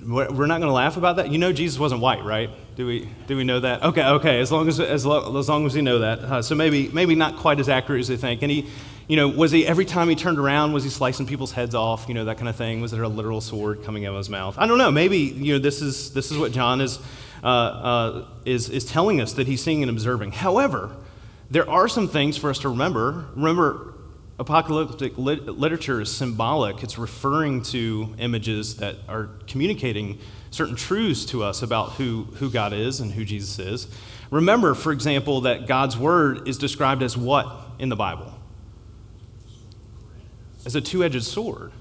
we're 0.05 0.47
not 0.47 0.59
going 0.59 0.69
to 0.69 0.73
laugh 0.73 0.97
about 0.97 1.17
that. 1.17 1.29
You 1.29 1.37
know, 1.37 1.51
Jesus 1.51 1.77
wasn't 1.77 2.01
white, 2.01 2.23
right? 2.23 2.49
Do 2.75 2.85
we 2.85 3.09
do 3.27 3.35
we 3.35 3.43
know 3.43 3.59
that? 3.59 3.83
Okay, 3.83 4.03
okay. 4.03 4.39
As 4.39 4.51
long 4.51 4.67
as 4.67 4.79
as, 4.79 5.05
lo- 5.05 5.37
as 5.37 5.49
long 5.49 5.65
as 5.65 5.75
we 5.75 5.81
know 5.81 5.99
that, 5.99 6.19
uh, 6.19 6.41
so 6.41 6.55
maybe 6.55 6.87
maybe 6.89 7.15
not 7.15 7.37
quite 7.37 7.59
as 7.59 7.67
accurate 7.67 7.99
as 7.99 8.07
they 8.07 8.15
think. 8.15 8.41
And 8.41 8.49
he, 8.49 8.69
you 9.07 9.17
know, 9.17 9.27
was 9.27 9.51
he 9.51 9.67
every 9.67 9.85
time 9.85 10.07
he 10.07 10.15
turned 10.15 10.39
around 10.39 10.71
was 10.71 10.83
he 10.85 10.89
slicing 10.89 11.25
people's 11.25 11.51
heads 11.51 11.75
off? 11.75 12.07
You 12.07 12.13
know, 12.13 12.25
that 12.25 12.37
kind 12.37 12.47
of 12.47 12.55
thing. 12.55 12.79
Was 12.79 12.91
there 12.91 13.03
a 13.03 13.09
literal 13.09 13.41
sword 13.41 13.83
coming 13.83 14.05
out 14.05 14.11
of 14.11 14.17
his 14.17 14.29
mouth? 14.29 14.55
I 14.57 14.67
don't 14.67 14.77
know. 14.77 14.91
Maybe 14.91 15.17
you 15.17 15.53
know 15.53 15.59
this 15.59 15.81
is 15.81 16.13
this 16.13 16.31
is 16.31 16.37
what 16.37 16.53
John 16.53 16.79
is 16.79 16.99
uh, 17.43 17.47
uh, 17.47 18.25
is 18.45 18.69
is 18.69 18.85
telling 18.85 19.19
us 19.19 19.33
that 19.33 19.47
he's 19.47 19.61
seeing 19.61 19.83
and 19.83 19.89
observing. 19.89 20.31
However, 20.31 20.95
there 21.51 21.69
are 21.69 21.87
some 21.87 22.07
things 22.07 22.37
for 22.37 22.49
us 22.49 22.59
to 22.59 22.69
remember. 22.69 23.25
Remember, 23.35 23.88
apocalyptic 24.39 25.18
lit- 25.18 25.47
literature 25.47 26.01
is 26.01 26.12
symbolic, 26.12 26.81
it's 26.81 26.97
referring 26.97 27.62
to 27.62 28.15
images 28.18 28.77
that 28.77 28.95
are 29.07 29.30
communicating 29.47 30.18
certain 30.50 30.75
truths 30.75 31.25
to 31.25 31.44
us 31.44 31.62
about 31.62 31.91
who, 31.94 32.24
who 32.36 32.50
God 32.50 32.74
is 32.74 33.00
and 33.00 33.12
who 33.12 33.25
Jesus 33.25 33.59
is. 33.59 33.88
Remember, 34.31 34.74
for 34.74 34.91
example, 34.91 35.41
that 35.41 35.68
God's 35.68 35.97
word 35.97 36.47
is 36.47 36.57
described 36.57 37.03
as 37.03 37.18
what 37.18 37.47
in 37.77 37.89
the 37.89 37.95
Bible? 37.95 38.33
As 40.65 40.75
a 40.75 40.81
two 40.81 41.03
edged 41.03 41.24
sword. 41.24 41.71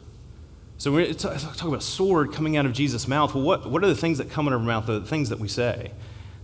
So 0.79 0.93
we're 0.93 1.13
talking 1.13 1.69
about 1.69 1.83
sword 1.83 2.33
coming 2.33 2.57
out 2.57 2.65
of 2.67 2.73
Jesus' 2.73 3.09
mouth. 3.09 3.35
Well, 3.35 3.45
what, 3.45 3.71
what 3.71 3.83
are 3.83 3.89
the 3.89 3.97
things 3.97 4.19
that 4.19 4.31
come 4.31 4.47
out 4.47 4.55
of 4.55 4.61
our 4.61 4.67
mouth, 4.67 4.87
the 4.87 5.01
things 5.01 5.29
that 5.29 5.39
we 5.39 5.49
say? 5.49 5.93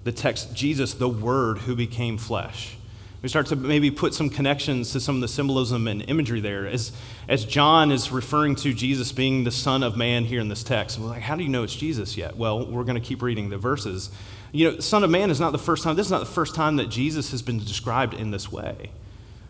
The 0.03 0.13
text, 0.13 0.55
Jesus, 0.55 0.95
the 0.95 1.09
Word 1.09 1.59
who 1.59 1.77
became 1.77 2.19
flesh. 2.19 2.77
We 3.25 3.31
start 3.31 3.47
to 3.47 3.57
maybe 3.57 3.91
put 3.91 4.13
some 4.13 4.29
connections 4.29 4.93
to 4.93 5.01
some 5.01 5.15
of 5.15 5.23
the 5.23 5.29
symbolism 5.29 5.89
and 5.89 6.03
imagery 6.11 6.41
there. 6.41 6.67
As, 6.67 6.93
as 7.27 7.47
John 7.47 7.91
is 7.91 8.13
referring 8.13 8.55
to 8.57 8.75
Jesus 8.75 9.13
being 9.13 9.45
the 9.45 9.51
Son 9.51 9.83
of 9.83 9.97
Man 9.97 10.27
here 10.27 10.43
in 10.43 10.49
this 10.49 10.63
text, 10.63 10.99
we're 10.99 11.07
like, 11.07 11.23
how 11.23 11.35
do 11.35 11.43
you 11.43 11.49
know 11.49 11.63
it's 11.63 11.75
Jesus 11.75 12.19
yet? 12.19 12.37
Well, 12.37 12.67
we're 12.67 12.85
going 12.85 13.01
to 13.01 13.09
keep 13.09 13.23
reading 13.23 13.49
the 13.49 13.57
verses. 13.57 14.11
You 14.53 14.73
know, 14.73 14.81
Son 14.81 15.03
of 15.05 15.09
Man 15.09 15.31
is 15.31 15.41
not 15.41 15.53
the 15.53 15.59
first 15.59 15.85
time, 15.85 15.97
this 15.97 16.05
is 16.05 16.13
not 16.13 16.19
the 16.19 16.27
first 16.27 16.55
time 16.55 16.77
that 16.77 16.91
Jesus 16.91 17.31
has 17.31 17.41
been 17.41 17.61
described 17.61 18.13
in 18.13 18.31
this 18.31 18.53
way. 18.53 18.91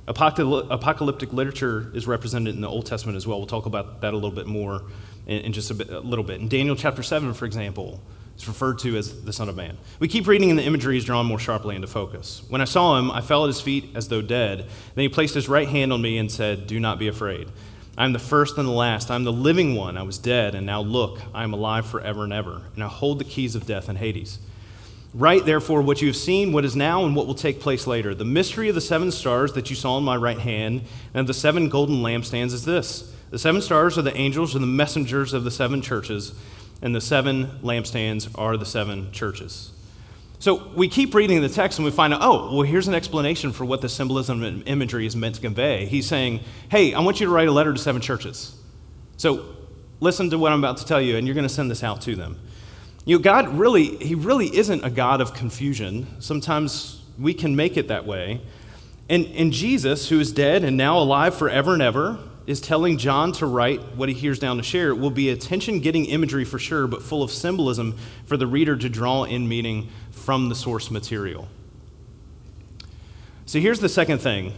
Apocalyptic 0.07 1.33
literature 1.33 1.91
is 1.95 2.07
represented 2.07 2.55
in 2.55 2.61
the 2.61 2.69
Old 2.69 2.87
Testament 2.87 3.17
as 3.17 3.27
well. 3.27 3.39
We'll 3.39 3.49
talk 3.49 3.67
about 3.67 4.03
that 4.03 4.13
a 4.13 4.17
little 4.17 4.31
bit 4.31 4.47
more 4.47 4.83
in, 5.27 5.47
in 5.47 5.53
just 5.53 5.73
a, 5.73 5.75
bit, 5.75 5.89
a 5.89 5.99
little 5.99 6.25
bit. 6.25 6.41
In 6.41 6.47
Daniel 6.47 6.77
chapter 6.77 7.03
7, 7.03 7.35
for 7.35 7.45
example, 7.45 8.01
is 8.37 8.49
referred 8.49 8.79
to 8.81 8.97
as 8.97 9.23
the 9.23 9.33
Son 9.33 9.49
of 9.49 9.57
Man. 9.57 9.77
We 9.99 10.09
keep 10.09 10.27
reading, 10.27 10.51
and 10.51 10.59
the 10.59 10.65
imagery 10.65 10.97
is 10.97 11.05
drawn 11.05 11.27
more 11.27 11.39
sharply 11.39 11.77
into 11.77 11.87
focus. 11.87 12.43
When 12.49 12.61
I 12.61 12.65
saw 12.65 12.99
him, 12.99 13.11
I 13.11 13.21
fell 13.21 13.45
at 13.45 13.49
his 13.49 13.61
feet 13.61 13.91
as 13.95 14.09
though 14.09 14.23
dead. 14.23 14.67
Then 14.95 15.03
he 15.03 15.09
placed 15.09 15.35
his 15.35 15.49
right 15.49 15.69
hand 15.69 15.93
on 15.93 16.03
me 16.03 16.19
and 16.19 16.31
said, 16.31 16.67
Do 16.67 16.81
not 16.81 16.99
be 16.99 17.09
afraid. 17.09 17.49
I 17.97 18.05
am 18.05 18.13
the 18.13 18.19
first 18.19 18.59
and 18.59 18.67
the 18.67 18.73
last. 18.73 19.11
I 19.11 19.15
am 19.15 19.25
the 19.25 19.33
living 19.33 19.77
one. 19.77 19.97
I 19.97 20.03
was 20.03 20.19
dead, 20.19 20.55
and 20.55 20.67
now 20.67 20.81
look, 20.81 21.21
I 21.33 21.45
am 21.45 21.53
alive 21.53 21.87
forever 21.87 22.25
and 22.25 22.33
ever, 22.33 22.63
and 22.75 22.83
I 22.83 22.89
hold 22.89 23.21
the 23.21 23.25
keys 23.25 23.55
of 23.55 23.67
death 23.67 23.89
and 23.89 23.99
Hades. 23.99 24.41
Write, 25.15 25.45
therefore, 25.45 25.81
what 25.81 26.03
you 26.03 26.09
have 26.09 26.17
seen, 26.17 26.53
what 26.53 26.65
is 26.65 26.75
now, 26.75 27.05
and 27.05 27.15
what 27.15 27.29
will 27.29 27.37
take 27.37 27.61
place 27.61 27.87
later. 27.87 28.17
The 28.17 28.25
mystery 28.25 28.69
of 28.69 28.75
the 28.75 28.81
seven 28.81 29.13
stars 29.13 29.53
that 29.53 29.71
you 29.71 29.77
saw 29.77 29.97
in 29.97 30.03
my 30.03 30.17
right 30.17 30.41
hand, 30.41 30.83
and 31.13 31.21
of 31.21 31.29
the 31.29 31.35
seven 31.35 31.69
golden 31.69 32.03
lampstands 32.03 32.53
is 32.53 32.65
this 32.65 33.15
the 33.31 33.39
seven 33.39 33.63
stars 33.63 33.99
are 33.99 34.03
the 34.03 34.17
angels 34.17 34.55
and 34.55 34.63
the 34.63 34.69
messengers 34.69 35.33
of 35.33 35.45
the 35.45 35.51
seven 35.51 35.83
churches 35.83 36.35
and 36.85 36.95
the 36.95 37.01
seven 37.01 37.47
lampstands 37.63 38.31
are 38.37 38.57
the 38.59 38.67
seven 38.67 39.11
churches. 39.11 39.73
So 40.39 40.69
we 40.77 40.87
keep 40.89 41.15
reading 41.15 41.41
the 41.41 41.49
text 41.49 41.79
and 41.79 41.87
we 41.87 41.91
find 41.91 42.13
out, 42.13 42.21
oh, 42.23 42.55
well, 42.55 42.63
here's 42.63 42.87
an 42.87 42.95
explanation 42.95 43.53
for 43.53 43.65
what 43.65 43.81
the 43.81 43.89
symbolism 43.89 44.43
and 44.43 44.63
imagery 44.69 45.07
is 45.07 45.17
meant 45.17 45.37
to 45.37 45.41
convey. 45.41 45.87
He's 45.87 46.07
saying, 46.07 46.41
hey, 46.71 46.93
I 46.93 47.01
want 47.01 47.19
you 47.19 47.27
to 47.27 47.33
write 47.33 47.49
a 47.49 47.53
letter 47.53 47.73
to 47.73 47.79
seven 47.79 48.03
churches. 48.03 48.55
So 49.17 49.57
listen 50.01 50.29
to 50.29 50.39
what 50.39 50.53
I'm 50.53 50.59
about 50.59 50.77
to 50.77 50.85
tell 50.85 51.01
you, 51.01 51.17
and 51.17 51.27
you're 51.27 51.35
going 51.35 51.49
to 51.49 51.53
send 51.53 51.71
this 51.71 51.83
out 51.83 52.03
to 52.03 52.15
them. 52.15 52.39
You 53.07 53.17
know, 53.17 53.23
God 53.23 53.49
really, 53.49 53.97
He 53.97 54.15
really 54.15 54.55
isn't 54.55 54.85
a 54.85 54.91
God 54.91 55.23
of 55.23 55.33
confusion. 55.33 56.21
Sometimes 56.21 57.03
we 57.19 57.33
can 57.33 57.57
make 57.57 57.79
it 57.79 57.89
that 57.89 58.07
way. 58.07 58.43
And, 59.09 59.25
and 59.29 59.55
Jesus, 59.55 60.11
who 60.11 60.21
is 60.21 60.33
dead 60.33 60.65
and 60.65 60.77
now 60.77 60.99
alive 60.99 61.35
forever 61.35 61.73
and 61.73 61.81
ever, 61.81 62.19
is 62.47 62.61
telling 62.61 62.99
John 62.99 63.33
to 63.33 63.47
write 63.47 63.97
what 63.97 64.09
he 64.09 64.15
hears 64.15 64.39
down 64.39 64.59
to 64.59 64.63
share 64.63 64.91
it 64.91 64.99
will 64.99 65.11
be 65.11 65.31
attention 65.31 65.81
getting 65.81 66.05
imagery 66.05 66.45
for 66.45 66.59
sure, 66.59 66.87
but 66.87 67.03
full 67.03 67.23
of 67.23 67.31
symbolism 67.31 67.97
for 68.27 68.37
the 68.37 68.47
reader 68.47 68.77
to 68.77 68.89
draw 68.89 69.25
in 69.25 69.49
meaning 69.49 69.89
from 70.11 70.49
the 70.49 70.55
source 70.55 70.91
material. 70.91 71.49
So 73.47 73.61
here's 73.61 73.81
the 73.81 73.89
second 73.89 74.19
thing, 74.19 74.53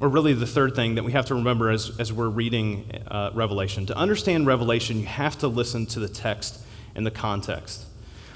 or 0.00 0.08
really 0.08 0.34
the 0.34 0.46
third 0.46 0.74
thing 0.74 0.96
that 0.96 1.04
we 1.04 1.12
have 1.12 1.26
to 1.26 1.34
remember 1.34 1.70
as, 1.70 1.98
as 1.98 2.12
we're 2.12 2.28
reading 2.28 2.90
uh, 3.06 3.30
Revelation. 3.34 3.86
To 3.86 3.96
understand 3.96 4.46
Revelation, 4.46 5.00
you 5.00 5.06
have 5.06 5.38
to 5.38 5.48
listen 5.48 5.86
to 5.86 6.00
the 6.00 6.08
text 6.08 6.60
and 6.94 7.06
the 7.06 7.10
context. 7.10 7.86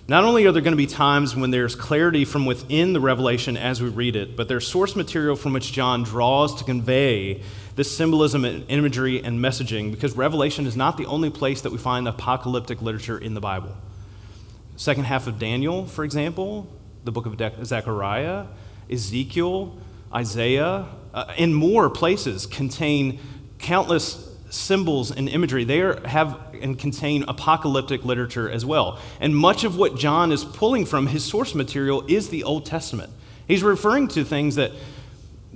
Not 0.09 0.23
only 0.23 0.47
are 0.47 0.53
there 0.53 0.63
going 0.63 0.73
to 0.73 0.77
be 0.77 0.87
times 0.87 1.35
when 1.35 1.51
there's 1.51 1.75
clarity 1.75 2.25
from 2.25 2.47
within 2.47 2.93
the 2.93 3.01
revelation 3.01 3.57
as 3.57 3.83
we 3.83 3.89
read 3.89 4.15
it, 4.15 4.37
but 4.37 4.47
there's 4.47 4.65
source 4.65 4.95
material 4.95 5.35
from 5.35 5.53
which 5.53 5.73
John 5.73 6.05
draws 6.05 6.55
to 6.57 6.65
convey 6.65 7.43
this 7.75 7.95
symbolism 7.95 8.45
and 8.45 8.65
imagery 8.69 9.21
and 9.25 9.41
messaging 9.41 9.91
because 9.91 10.17
Revelation 10.17 10.65
is 10.65 10.77
not 10.77 10.97
the 10.97 11.07
only 11.07 11.29
place 11.29 11.61
that 11.63 11.73
we 11.73 11.79
find 11.79 12.07
apocalyptic 12.07 12.81
literature 12.81 13.19
in 13.19 13.35
the 13.35 13.41
Bible. 13.41 13.77
Second 14.77 15.05
half 15.05 15.27
of 15.27 15.41
Daniel, 15.41 15.87
for 15.87 16.05
example, 16.05 16.69
the 17.05 17.11
book 17.11 17.27
of 17.27 17.37
De- 17.37 17.65
Zechariah, 17.65 18.47
Ezekiel, 18.89 19.77
Isaiah, 20.15 20.87
uh, 21.15 21.35
and 21.37 21.53
more 21.53 21.91
places 21.91 22.47
contain 22.47 23.19
countless 23.59 24.26
symbols 24.57 25.11
and 25.11 25.29
imagery. 25.29 25.65
They 25.65 25.81
are, 25.83 26.07
have 26.07 26.39
and 26.61 26.79
contain 26.79 27.25
apocalyptic 27.29 28.05
literature 28.05 28.51
as 28.51 28.65
well. 28.65 28.99
And 29.21 29.37
much 29.37 29.65
of 29.65 29.77
what 29.77 29.97
John 29.97 30.33
is 30.33 30.45
pulling 30.45 30.87
from 30.87 31.09
his 31.09 31.25
source 31.25 31.55
material 31.55 32.05
is 32.09 32.31
the 32.31 32.45
Old 32.45 32.67
Testament. 32.67 33.13
He's 33.47 33.63
referring 33.63 34.09
to 34.09 34.25
things 34.25 34.57
that 34.57 34.73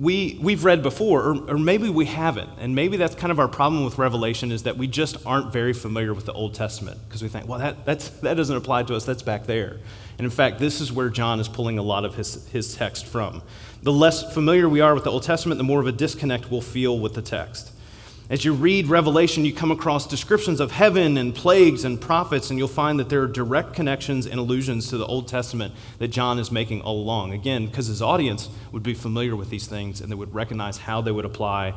we, 0.01 0.39
we've 0.41 0.65
read 0.65 0.83
before, 0.83 1.23
or, 1.23 1.51
or 1.51 1.59
maybe 1.59 1.91
we 1.91 2.07
haven't. 2.07 2.49
And 2.59 2.75
maybe 2.75 2.97
that's 2.97 3.15
kind 3.15 3.31
of 3.31 3.39
our 3.39 3.49
problem 3.49 3.85
with 3.85 3.99
Revelation 3.99 4.51
is 4.51 4.63
that 4.63 4.79
we 4.79 4.87
just 4.87 5.19
aren't 5.27 5.53
very 5.53 5.75
familiar 5.75 6.15
with 6.15 6.25
the 6.25 6.33
Old 6.33 6.55
Testament 6.55 6.99
because 7.07 7.23
we 7.23 7.29
think, 7.29 7.47
well, 7.47 7.59
that, 7.59 7.85
that's, 7.85 8.09
that 8.21 8.35
doesn't 8.35 8.57
apply 8.57 8.85
to 8.85 8.97
us, 8.97 9.05
that's 9.05 9.23
back 9.23 9.45
there. 9.45 9.79
And 10.17 10.25
in 10.25 10.31
fact, 10.31 10.59
this 10.59 10.81
is 10.81 10.91
where 10.91 11.11
John 11.11 11.39
is 11.39 11.49
pulling 11.49 11.79
a 11.79 11.83
lot 11.83 12.07
of 12.07 12.15
his, 12.15 12.49
his 12.49 12.75
text 12.75 13.05
from. 13.05 13.43
The 13.83 13.93
less 13.93 14.33
familiar 14.33 14.69
we 14.69 14.81
are 14.81 14.95
with 14.95 15.05
the 15.05 15.11
Old 15.11 15.23
Testament, 15.23 15.59
the 15.59 15.65
more 15.65 15.81
of 15.81 15.87
a 15.87 15.93
disconnect 15.93 16.51
we'll 16.51 16.63
feel 16.63 16.99
with 16.99 17.15
the 17.15 17.23
text. 17.23 17.73
As 18.31 18.45
you 18.45 18.53
read 18.53 18.87
Revelation, 18.87 19.45
you 19.45 19.53
come 19.53 19.73
across 19.73 20.07
descriptions 20.07 20.61
of 20.61 20.71
heaven 20.71 21.17
and 21.17 21.35
plagues 21.35 21.85
and 21.85 22.01
prophets, 22.01 22.49
and 22.49 22.61
you'll 22.61 22.69
find 22.69 23.01
that 23.01 23.09
there 23.09 23.23
are 23.23 23.27
direct 23.27 23.75
connections 23.75 24.25
and 24.25 24.39
allusions 24.39 24.89
to 24.91 24.99
the 24.99 25.05
Old 25.05 25.27
Testament 25.27 25.75
that 25.99 26.09
John 26.09 26.39
is 26.39 26.53
making 26.53 26.81
all 26.83 27.01
along. 27.03 27.33
Again, 27.33 27.67
because 27.67 27.89
his 27.89 28.01
audience 28.01 28.49
would 28.71 28.85
be 28.85 28.95
familiar 28.95 29.35
with 29.35 29.51
these 29.51 29.67
things 29.67 30.01
and 30.01 30.13
they 30.13 30.15
would 30.15 30.33
recognize 30.33 30.77
how 30.79 31.01
they 31.01 31.11
would 31.11 31.25
apply 31.25 31.75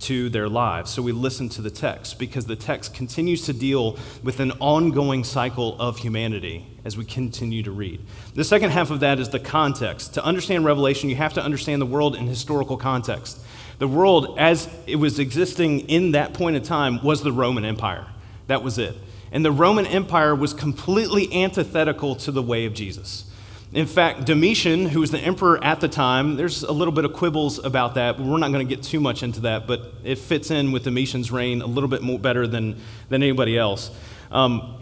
to 0.00 0.28
their 0.28 0.46
lives. 0.46 0.90
So 0.90 1.00
we 1.00 1.12
listen 1.12 1.48
to 1.50 1.62
the 1.62 1.70
text 1.70 2.18
because 2.18 2.44
the 2.44 2.56
text 2.56 2.92
continues 2.92 3.46
to 3.46 3.54
deal 3.54 3.98
with 4.22 4.40
an 4.40 4.52
ongoing 4.60 5.24
cycle 5.24 5.80
of 5.80 5.96
humanity 5.96 6.66
as 6.84 6.98
we 6.98 7.06
continue 7.06 7.62
to 7.62 7.70
read. 7.70 8.04
The 8.34 8.44
second 8.44 8.72
half 8.72 8.90
of 8.90 9.00
that 9.00 9.18
is 9.18 9.30
the 9.30 9.40
context. 9.40 10.12
To 10.14 10.24
understand 10.24 10.66
Revelation, 10.66 11.08
you 11.08 11.16
have 11.16 11.32
to 11.32 11.42
understand 11.42 11.80
the 11.80 11.86
world 11.86 12.14
in 12.14 12.26
historical 12.26 12.76
context. 12.76 13.40
The 13.78 13.88
world, 13.88 14.38
as 14.38 14.68
it 14.86 14.96
was 14.96 15.18
existing 15.18 15.80
in 15.88 16.12
that 16.12 16.34
point 16.34 16.56
in 16.56 16.62
time, 16.62 17.02
was 17.02 17.22
the 17.22 17.32
Roman 17.32 17.64
Empire. 17.64 18.06
That 18.46 18.62
was 18.62 18.78
it. 18.78 18.94
And 19.32 19.44
the 19.44 19.52
Roman 19.52 19.86
Empire 19.86 20.34
was 20.34 20.54
completely 20.54 21.42
antithetical 21.42 22.14
to 22.16 22.30
the 22.30 22.42
way 22.42 22.66
of 22.66 22.74
Jesus. 22.74 23.30
In 23.72 23.86
fact, 23.86 24.24
Domitian, 24.24 24.86
who 24.86 25.00
was 25.00 25.10
the 25.10 25.18
emperor 25.18 25.62
at 25.62 25.80
the 25.80 25.88
time, 25.88 26.36
there's 26.36 26.62
a 26.62 26.70
little 26.70 26.92
bit 26.92 27.04
of 27.04 27.12
quibbles 27.12 27.58
about 27.58 27.96
that, 27.96 28.16
but 28.16 28.24
we're 28.24 28.38
not 28.38 28.52
going 28.52 28.64
to 28.66 28.74
get 28.74 28.84
too 28.84 29.00
much 29.00 29.24
into 29.24 29.40
that, 29.40 29.66
but 29.66 29.94
it 30.04 30.18
fits 30.18 30.52
in 30.52 30.70
with 30.70 30.84
Domitian's 30.84 31.32
reign 31.32 31.60
a 31.60 31.66
little 31.66 31.88
bit 31.88 32.00
more 32.00 32.18
better 32.18 32.46
than, 32.46 32.80
than 33.08 33.24
anybody 33.24 33.58
else. 33.58 33.90
Um, 34.30 34.80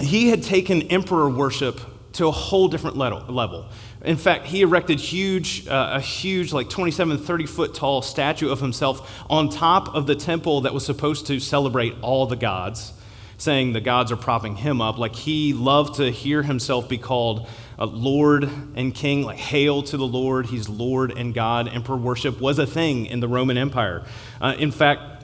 he 0.00 0.30
had 0.30 0.42
taken 0.42 0.82
emperor 0.82 1.28
worship 1.28 1.80
to 2.14 2.28
a 2.28 2.30
whole 2.30 2.68
different 2.68 2.96
level. 2.96 3.66
In 4.02 4.16
fact, 4.16 4.46
he 4.46 4.62
erected 4.62 4.98
huge, 4.98 5.68
uh, 5.68 5.90
a 5.94 6.00
huge, 6.00 6.52
like 6.52 6.70
27, 6.70 7.18
30 7.18 7.46
foot 7.46 7.74
tall 7.74 8.00
statue 8.00 8.48
of 8.48 8.60
himself 8.60 9.24
on 9.28 9.50
top 9.50 9.94
of 9.94 10.06
the 10.06 10.14
temple 10.14 10.62
that 10.62 10.72
was 10.72 10.86
supposed 10.86 11.26
to 11.26 11.38
celebrate 11.38 11.94
all 12.00 12.26
the 12.26 12.36
gods, 12.36 12.94
saying 13.36 13.74
the 13.74 13.80
gods 13.80 14.10
are 14.10 14.16
propping 14.16 14.56
him 14.56 14.80
up. 14.80 14.98
Like 14.98 15.14
he 15.14 15.52
loved 15.52 15.96
to 15.96 16.10
hear 16.10 16.42
himself 16.42 16.88
be 16.88 16.96
called 16.96 17.46
uh, 17.78 17.84
Lord 17.84 18.48
and 18.74 18.94
King, 18.94 19.22
like 19.22 19.38
hail 19.38 19.82
to 19.82 19.96
the 19.98 20.06
Lord. 20.06 20.46
He's 20.46 20.68
Lord 20.68 21.12
and 21.16 21.34
God. 21.34 21.68
Emperor 21.68 21.96
worship 21.96 22.40
was 22.40 22.58
a 22.58 22.66
thing 22.66 23.04
in 23.04 23.20
the 23.20 23.28
Roman 23.28 23.58
Empire. 23.58 24.04
Uh, 24.40 24.54
in 24.58 24.70
fact, 24.70 25.19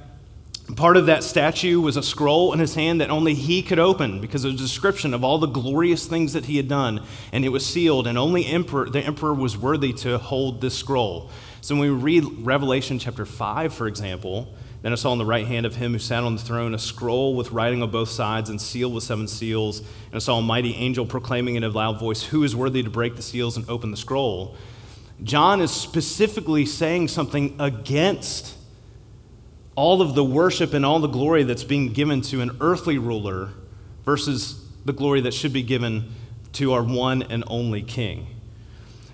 Part 0.74 0.96
of 0.96 1.06
that 1.06 1.22
statue 1.22 1.80
was 1.80 1.96
a 1.96 2.02
scroll 2.02 2.52
in 2.52 2.58
his 2.58 2.74
hand 2.74 3.00
that 3.00 3.08
only 3.08 3.34
he 3.34 3.62
could 3.62 3.78
open 3.78 4.20
because 4.20 4.44
it 4.44 4.48
was 4.48 4.60
a 4.60 4.64
description 4.64 5.14
of 5.14 5.22
all 5.22 5.38
the 5.38 5.46
glorious 5.46 6.06
things 6.06 6.32
that 6.32 6.46
he 6.46 6.56
had 6.56 6.66
done, 6.66 7.02
and 7.32 7.44
it 7.44 7.50
was 7.50 7.64
sealed, 7.64 8.08
and 8.08 8.18
only 8.18 8.44
emperor, 8.46 8.90
the 8.90 9.00
emperor 9.00 9.32
was 9.32 9.56
worthy 9.56 9.92
to 9.92 10.18
hold 10.18 10.60
this 10.60 10.76
scroll. 10.76 11.30
So 11.60 11.76
when 11.76 11.82
we 11.82 11.88
read 11.90 12.24
Revelation 12.44 12.98
chapter 12.98 13.24
5, 13.24 13.72
for 13.72 13.86
example, 13.86 14.52
then 14.82 14.92
I 14.92 14.96
saw 14.96 15.12
on 15.12 15.18
the 15.18 15.24
right 15.24 15.46
hand 15.46 15.66
of 15.66 15.76
him 15.76 15.92
who 15.92 15.98
sat 15.98 16.22
on 16.22 16.36
the 16.36 16.42
throne 16.42 16.74
a 16.74 16.78
scroll 16.78 17.34
with 17.34 17.52
writing 17.52 17.82
on 17.82 17.90
both 17.90 18.08
sides 18.08 18.50
and 18.50 18.60
sealed 18.60 18.94
with 18.94 19.04
seven 19.04 19.26
seals. 19.26 19.80
And 19.80 20.14
I 20.14 20.18
saw 20.18 20.38
a 20.38 20.42
mighty 20.42 20.74
angel 20.74 21.06
proclaiming 21.06 21.56
in 21.56 21.64
a 21.64 21.68
loud 21.68 21.98
voice, 21.98 22.22
Who 22.24 22.42
is 22.44 22.54
worthy 22.54 22.82
to 22.82 22.90
break 22.90 23.16
the 23.16 23.22
seals 23.22 23.56
and 23.56 23.68
open 23.68 23.90
the 23.90 23.96
scroll? 23.96 24.56
John 25.22 25.60
is 25.60 25.70
specifically 25.70 26.66
saying 26.66 27.08
something 27.08 27.56
against 27.58 28.55
all 29.76 30.02
of 30.02 30.14
the 30.14 30.24
worship 30.24 30.72
and 30.72 30.84
all 30.84 30.98
the 30.98 31.06
glory 31.06 31.44
that's 31.44 31.64
being 31.64 31.92
given 31.92 32.22
to 32.22 32.40
an 32.40 32.56
earthly 32.60 32.98
ruler 32.98 33.50
versus 34.04 34.64
the 34.84 34.92
glory 34.92 35.20
that 35.20 35.34
should 35.34 35.52
be 35.52 35.62
given 35.62 36.10
to 36.52 36.72
our 36.72 36.82
one 36.82 37.22
and 37.22 37.44
only 37.46 37.82
King. 37.82 38.26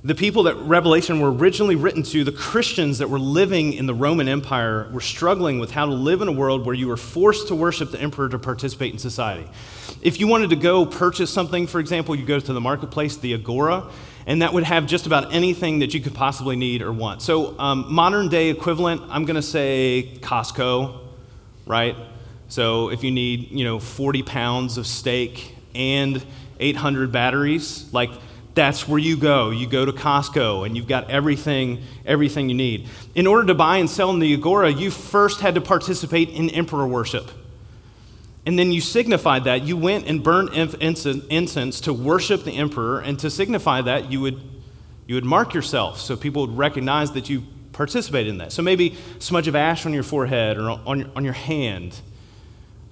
The 0.04 0.14
people 0.16 0.44
that 0.44 0.56
Revelation 0.56 1.20
were 1.20 1.32
originally 1.32 1.76
written 1.76 2.02
to, 2.04 2.24
the 2.24 2.32
Christians 2.32 2.98
that 2.98 3.08
were 3.08 3.20
living 3.20 3.72
in 3.72 3.86
the 3.86 3.94
Roman 3.94 4.28
Empire, 4.28 4.90
were 4.92 5.00
struggling 5.00 5.60
with 5.60 5.70
how 5.70 5.86
to 5.86 5.92
live 5.92 6.20
in 6.22 6.26
a 6.28 6.32
world 6.32 6.66
where 6.66 6.74
you 6.74 6.88
were 6.88 6.96
forced 6.96 7.48
to 7.48 7.54
worship 7.54 7.92
the 7.92 8.00
emperor 8.00 8.28
to 8.28 8.38
participate 8.38 8.92
in 8.92 8.98
society. 8.98 9.48
If 10.00 10.18
you 10.18 10.26
wanted 10.26 10.50
to 10.50 10.56
go 10.56 10.84
purchase 10.86 11.30
something, 11.30 11.68
for 11.68 11.78
example, 11.78 12.16
you 12.16 12.26
go 12.26 12.40
to 12.40 12.52
the 12.52 12.60
marketplace, 12.60 13.16
the 13.16 13.34
Agora, 13.34 13.88
and 14.26 14.42
that 14.42 14.52
would 14.52 14.64
have 14.64 14.86
just 14.86 15.06
about 15.06 15.32
anything 15.32 15.80
that 15.80 15.94
you 15.94 16.00
could 16.00 16.14
possibly 16.14 16.56
need 16.56 16.82
or 16.82 16.92
want. 16.92 17.22
So, 17.22 17.58
um, 17.58 17.92
modern 17.92 18.28
day 18.28 18.48
equivalent, 18.50 19.02
I'm 19.08 19.24
going 19.24 19.36
to 19.36 19.42
say 19.42 20.18
Costco, 20.20 20.98
right? 21.66 21.96
So, 22.48 22.90
if 22.90 23.02
you 23.02 23.10
need, 23.10 23.50
you 23.50 23.64
know, 23.64 23.78
40 23.78 24.22
pounds 24.22 24.78
of 24.78 24.86
steak 24.86 25.54
and 25.74 26.24
800 26.60 27.10
batteries, 27.10 27.92
like 27.92 28.10
that's 28.54 28.86
where 28.86 28.98
you 28.98 29.16
go. 29.16 29.50
You 29.50 29.66
go 29.66 29.84
to 29.84 29.92
Costco 29.92 30.66
and 30.66 30.76
you've 30.76 30.88
got 30.88 31.10
everything, 31.10 31.82
everything 32.04 32.48
you 32.48 32.54
need. 32.54 32.88
In 33.14 33.26
order 33.26 33.46
to 33.46 33.54
buy 33.54 33.78
and 33.78 33.88
sell 33.88 34.10
in 34.10 34.18
the 34.18 34.34
Agora, 34.34 34.70
you 34.70 34.90
first 34.90 35.40
had 35.40 35.54
to 35.54 35.60
participate 35.60 36.28
in 36.28 36.50
emperor 36.50 36.86
worship. 36.86 37.30
And 38.44 38.58
then 38.58 38.72
you 38.72 38.80
signified 38.80 39.44
that. 39.44 39.62
You 39.62 39.76
went 39.76 40.06
and 40.08 40.22
burned 40.22 40.50
incense 40.50 41.80
to 41.82 41.92
worship 41.92 42.44
the 42.44 42.52
emperor, 42.52 43.00
and 43.00 43.18
to 43.20 43.30
signify 43.30 43.82
that, 43.82 44.10
you 44.10 44.20
would, 44.20 44.40
you 45.06 45.14
would 45.14 45.24
mark 45.24 45.54
yourself 45.54 46.00
so 46.00 46.16
people 46.16 46.46
would 46.46 46.56
recognize 46.56 47.12
that 47.12 47.30
you 47.30 47.44
participated 47.72 48.28
in 48.28 48.38
that. 48.38 48.52
So 48.52 48.62
maybe 48.62 48.96
smudge 49.18 49.48
of 49.48 49.56
ash 49.56 49.86
on 49.86 49.92
your 49.92 50.02
forehead 50.02 50.58
or 50.58 50.70
on 50.70 50.98
your, 50.98 51.10
on 51.14 51.24
your 51.24 51.32
hand. 51.32 52.00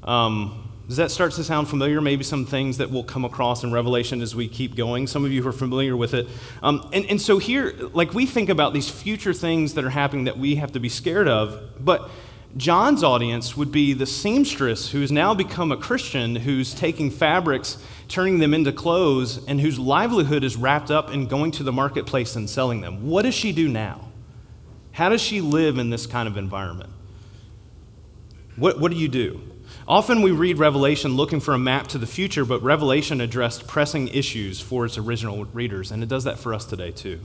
Um, 0.04 0.70
does 0.86 0.96
that 0.96 1.10
start 1.10 1.32
to 1.32 1.44
sound 1.44 1.68
familiar? 1.68 2.00
Maybe 2.00 2.24
some 2.24 2.46
things 2.46 2.78
that 2.78 2.90
we'll 2.90 3.04
come 3.04 3.24
across 3.24 3.62
in 3.62 3.70
Revelation 3.70 4.22
as 4.22 4.34
we 4.34 4.48
keep 4.48 4.74
going. 4.74 5.06
Some 5.06 5.24
of 5.24 5.30
you 5.30 5.42
who 5.42 5.48
are 5.48 5.52
familiar 5.52 5.96
with 5.96 6.14
it. 6.14 6.26
Um, 6.62 6.88
and, 6.92 7.04
and 7.06 7.20
so 7.20 7.38
here, 7.38 7.74
like 7.92 8.12
we 8.12 8.26
think 8.26 8.48
about 8.48 8.72
these 8.72 8.88
future 8.88 9.32
things 9.32 9.74
that 9.74 9.84
are 9.84 9.90
happening 9.90 10.24
that 10.24 10.38
we 10.38 10.56
have 10.56 10.72
to 10.72 10.80
be 10.80 10.88
scared 10.88 11.28
of, 11.28 11.84
but 11.84 12.10
John's 12.56 13.04
audience 13.04 13.56
would 13.56 13.70
be 13.70 13.92
the 13.92 14.06
seamstress 14.06 14.90
who's 14.90 15.12
now 15.12 15.34
become 15.34 15.70
a 15.70 15.76
Christian, 15.76 16.34
who's 16.34 16.74
taking 16.74 17.10
fabrics, 17.10 17.78
turning 18.08 18.38
them 18.38 18.52
into 18.54 18.72
clothes, 18.72 19.44
and 19.46 19.60
whose 19.60 19.78
livelihood 19.78 20.42
is 20.42 20.56
wrapped 20.56 20.90
up 20.90 21.12
in 21.12 21.26
going 21.26 21.52
to 21.52 21.62
the 21.62 21.72
marketplace 21.72 22.34
and 22.34 22.50
selling 22.50 22.80
them. 22.80 23.08
What 23.08 23.22
does 23.22 23.34
she 23.34 23.52
do 23.52 23.68
now? 23.68 24.08
How 24.92 25.08
does 25.08 25.20
she 25.20 25.40
live 25.40 25.78
in 25.78 25.90
this 25.90 26.06
kind 26.06 26.26
of 26.26 26.36
environment? 26.36 26.90
What, 28.56 28.80
what 28.80 28.90
do 28.90 28.98
you 28.98 29.08
do? 29.08 29.40
Often 29.86 30.22
we 30.22 30.32
read 30.32 30.58
Revelation 30.58 31.14
looking 31.14 31.40
for 31.40 31.54
a 31.54 31.58
map 31.58 31.86
to 31.88 31.98
the 31.98 32.06
future, 32.06 32.44
but 32.44 32.62
Revelation 32.62 33.20
addressed 33.20 33.68
pressing 33.68 34.08
issues 34.08 34.60
for 34.60 34.84
its 34.84 34.98
original 34.98 35.44
readers, 35.46 35.92
and 35.92 36.02
it 36.02 36.08
does 36.08 36.24
that 36.24 36.38
for 36.38 36.52
us 36.52 36.64
today 36.64 36.90
too. 36.90 37.20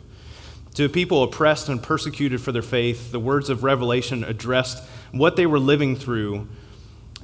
To 0.75 0.89
people 0.89 1.23
oppressed 1.23 1.69
and 1.69 1.81
persecuted 1.81 2.41
for 2.41 2.51
their 2.51 2.61
faith, 2.61 3.11
the 3.11 3.19
words 3.19 3.49
of 3.49 3.63
Revelation 3.63 4.25
addressed 4.25 4.83
what 5.11 5.37
they 5.37 5.45
were 5.45 5.59
living 5.59 5.95
through 5.95 6.49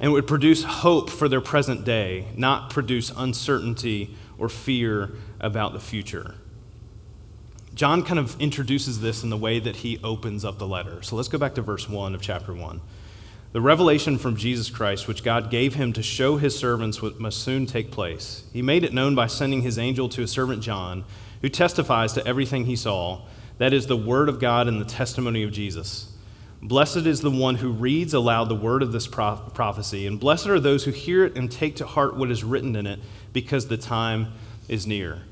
and 0.00 0.12
would 0.12 0.26
produce 0.26 0.64
hope 0.64 1.10
for 1.10 1.28
their 1.28 1.42
present 1.42 1.84
day, 1.84 2.28
not 2.34 2.70
produce 2.70 3.12
uncertainty 3.14 4.16
or 4.38 4.48
fear 4.48 5.12
about 5.38 5.74
the 5.74 5.80
future. 5.80 6.36
John 7.74 8.02
kind 8.02 8.18
of 8.18 8.40
introduces 8.40 9.00
this 9.00 9.22
in 9.22 9.28
the 9.28 9.36
way 9.36 9.58
that 9.58 9.76
he 9.76 10.00
opens 10.02 10.46
up 10.46 10.58
the 10.58 10.66
letter. 10.66 11.02
So 11.02 11.14
let's 11.16 11.28
go 11.28 11.38
back 11.38 11.54
to 11.56 11.62
verse 11.62 11.88
1 11.88 12.14
of 12.14 12.22
chapter 12.22 12.54
1. 12.54 12.80
The 13.52 13.60
revelation 13.60 14.16
from 14.16 14.36
Jesus 14.36 14.70
Christ, 14.70 15.06
which 15.06 15.22
God 15.22 15.50
gave 15.50 15.74
him 15.74 15.92
to 15.92 16.02
show 16.02 16.38
his 16.38 16.58
servants 16.58 17.02
what 17.02 17.20
must 17.20 17.42
soon 17.42 17.66
take 17.66 17.90
place. 17.90 18.44
He 18.54 18.62
made 18.62 18.82
it 18.82 18.94
known 18.94 19.14
by 19.14 19.26
sending 19.26 19.60
his 19.60 19.78
angel 19.78 20.08
to 20.08 20.22
his 20.22 20.30
servant 20.30 20.62
John, 20.62 21.04
who 21.42 21.50
testifies 21.50 22.14
to 22.14 22.26
everything 22.26 22.64
he 22.64 22.76
saw. 22.76 23.20
That 23.62 23.72
is 23.72 23.86
the 23.86 23.96
word 23.96 24.28
of 24.28 24.40
God 24.40 24.66
and 24.66 24.80
the 24.80 24.84
testimony 24.84 25.44
of 25.44 25.52
Jesus. 25.52 26.12
Blessed 26.60 27.06
is 27.06 27.20
the 27.20 27.30
one 27.30 27.54
who 27.54 27.70
reads 27.70 28.12
aloud 28.12 28.48
the 28.48 28.56
word 28.56 28.82
of 28.82 28.90
this 28.90 29.06
prophecy, 29.06 30.04
and 30.04 30.18
blessed 30.18 30.48
are 30.48 30.58
those 30.58 30.82
who 30.82 30.90
hear 30.90 31.24
it 31.24 31.36
and 31.36 31.48
take 31.48 31.76
to 31.76 31.86
heart 31.86 32.16
what 32.16 32.28
is 32.32 32.42
written 32.42 32.74
in 32.74 32.88
it, 32.88 32.98
because 33.32 33.68
the 33.68 33.76
time 33.76 34.32
is 34.66 34.84
near. 34.84 35.22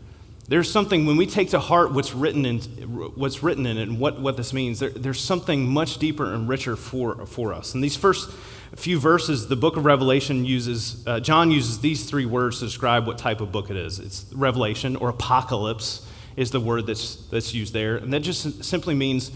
There's 0.47 0.71
something, 0.71 1.07
when 1.07 1.17
we 1.17 1.27
take 1.27 1.51
to 1.51 1.59
heart 1.59 1.93
what's 1.93 2.15
written 2.15 2.47
in, 2.47 2.61
what's 2.61 3.43
written 3.43 3.67
in 3.67 3.77
it 3.77 3.89
and 3.89 3.99
what, 3.99 4.21
what 4.21 4.37
this 4.37 4.53
means, 4.53 4.79
there, 4.79 4.91
there's 4.91 5.21
something 5.21 5.69
much 5.69 5.99
deeper 5.99 6.33
and 6.33 6.49
richer 6.49 6.77
for, 6.77 7.27
for 7.27 7.53
us. 7.53 7.75
In 7.75 7.81
these 7.81 7.97
first 7.97 8.31
few 8.77 9.01
verses, 9.01 9.49
the 9.49 9.57
book 9.57 9.77
of 9.77 9.85
Revelation 9.85 10.45
uses, 10.45 11.05
uh, 11.05 11.19
John 11.19 11.51
uses 11.51 11.81
these 11.81 12.09
three 12.09 12.27
words 12.27 12.61
to 12.61 12.67
describe 12.67 13.09
what 13.09 13.19
type 13.19 13.41
of 13.41 13.51
book 13.51 13.71
it 13.71 13.77
is. 13.77 13.99
It's 13.99 14.27
Revelation 14.33 14.95
or 14.95 15.09
apocalypse 15.09 16.07
is 16.41 16.51
the 16.51 16.59
word 16.59 16.87
that's, 16.87 17.17
that's 17.27 17.53
used 17.53 17.75
there. 17.75 17.97
And 17.97 18.15
that 18.15 18.21
just 18.21 18.65
simply 18.65 18.95
means 18.95 19.31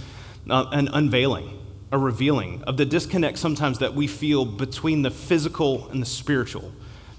uh, 0.49 0.65
an 0.73 0.89
unveiling, 0.89 1.61
a 1.93 1.99
revealing 1.99 2.63
of 2.65 2.79
the 2.79 2.87
disconnect 2.87 3.37
sometimes 3.37 3.79
that 3.81 3.95
we 3.95 4.07
feel 4.07 4.47
between 4.47 5.03
the 5.03 5.11
physical 5.11 5.87
and 5.91 6.01
the 6.01 6.07
spiritual. 6.07 6.73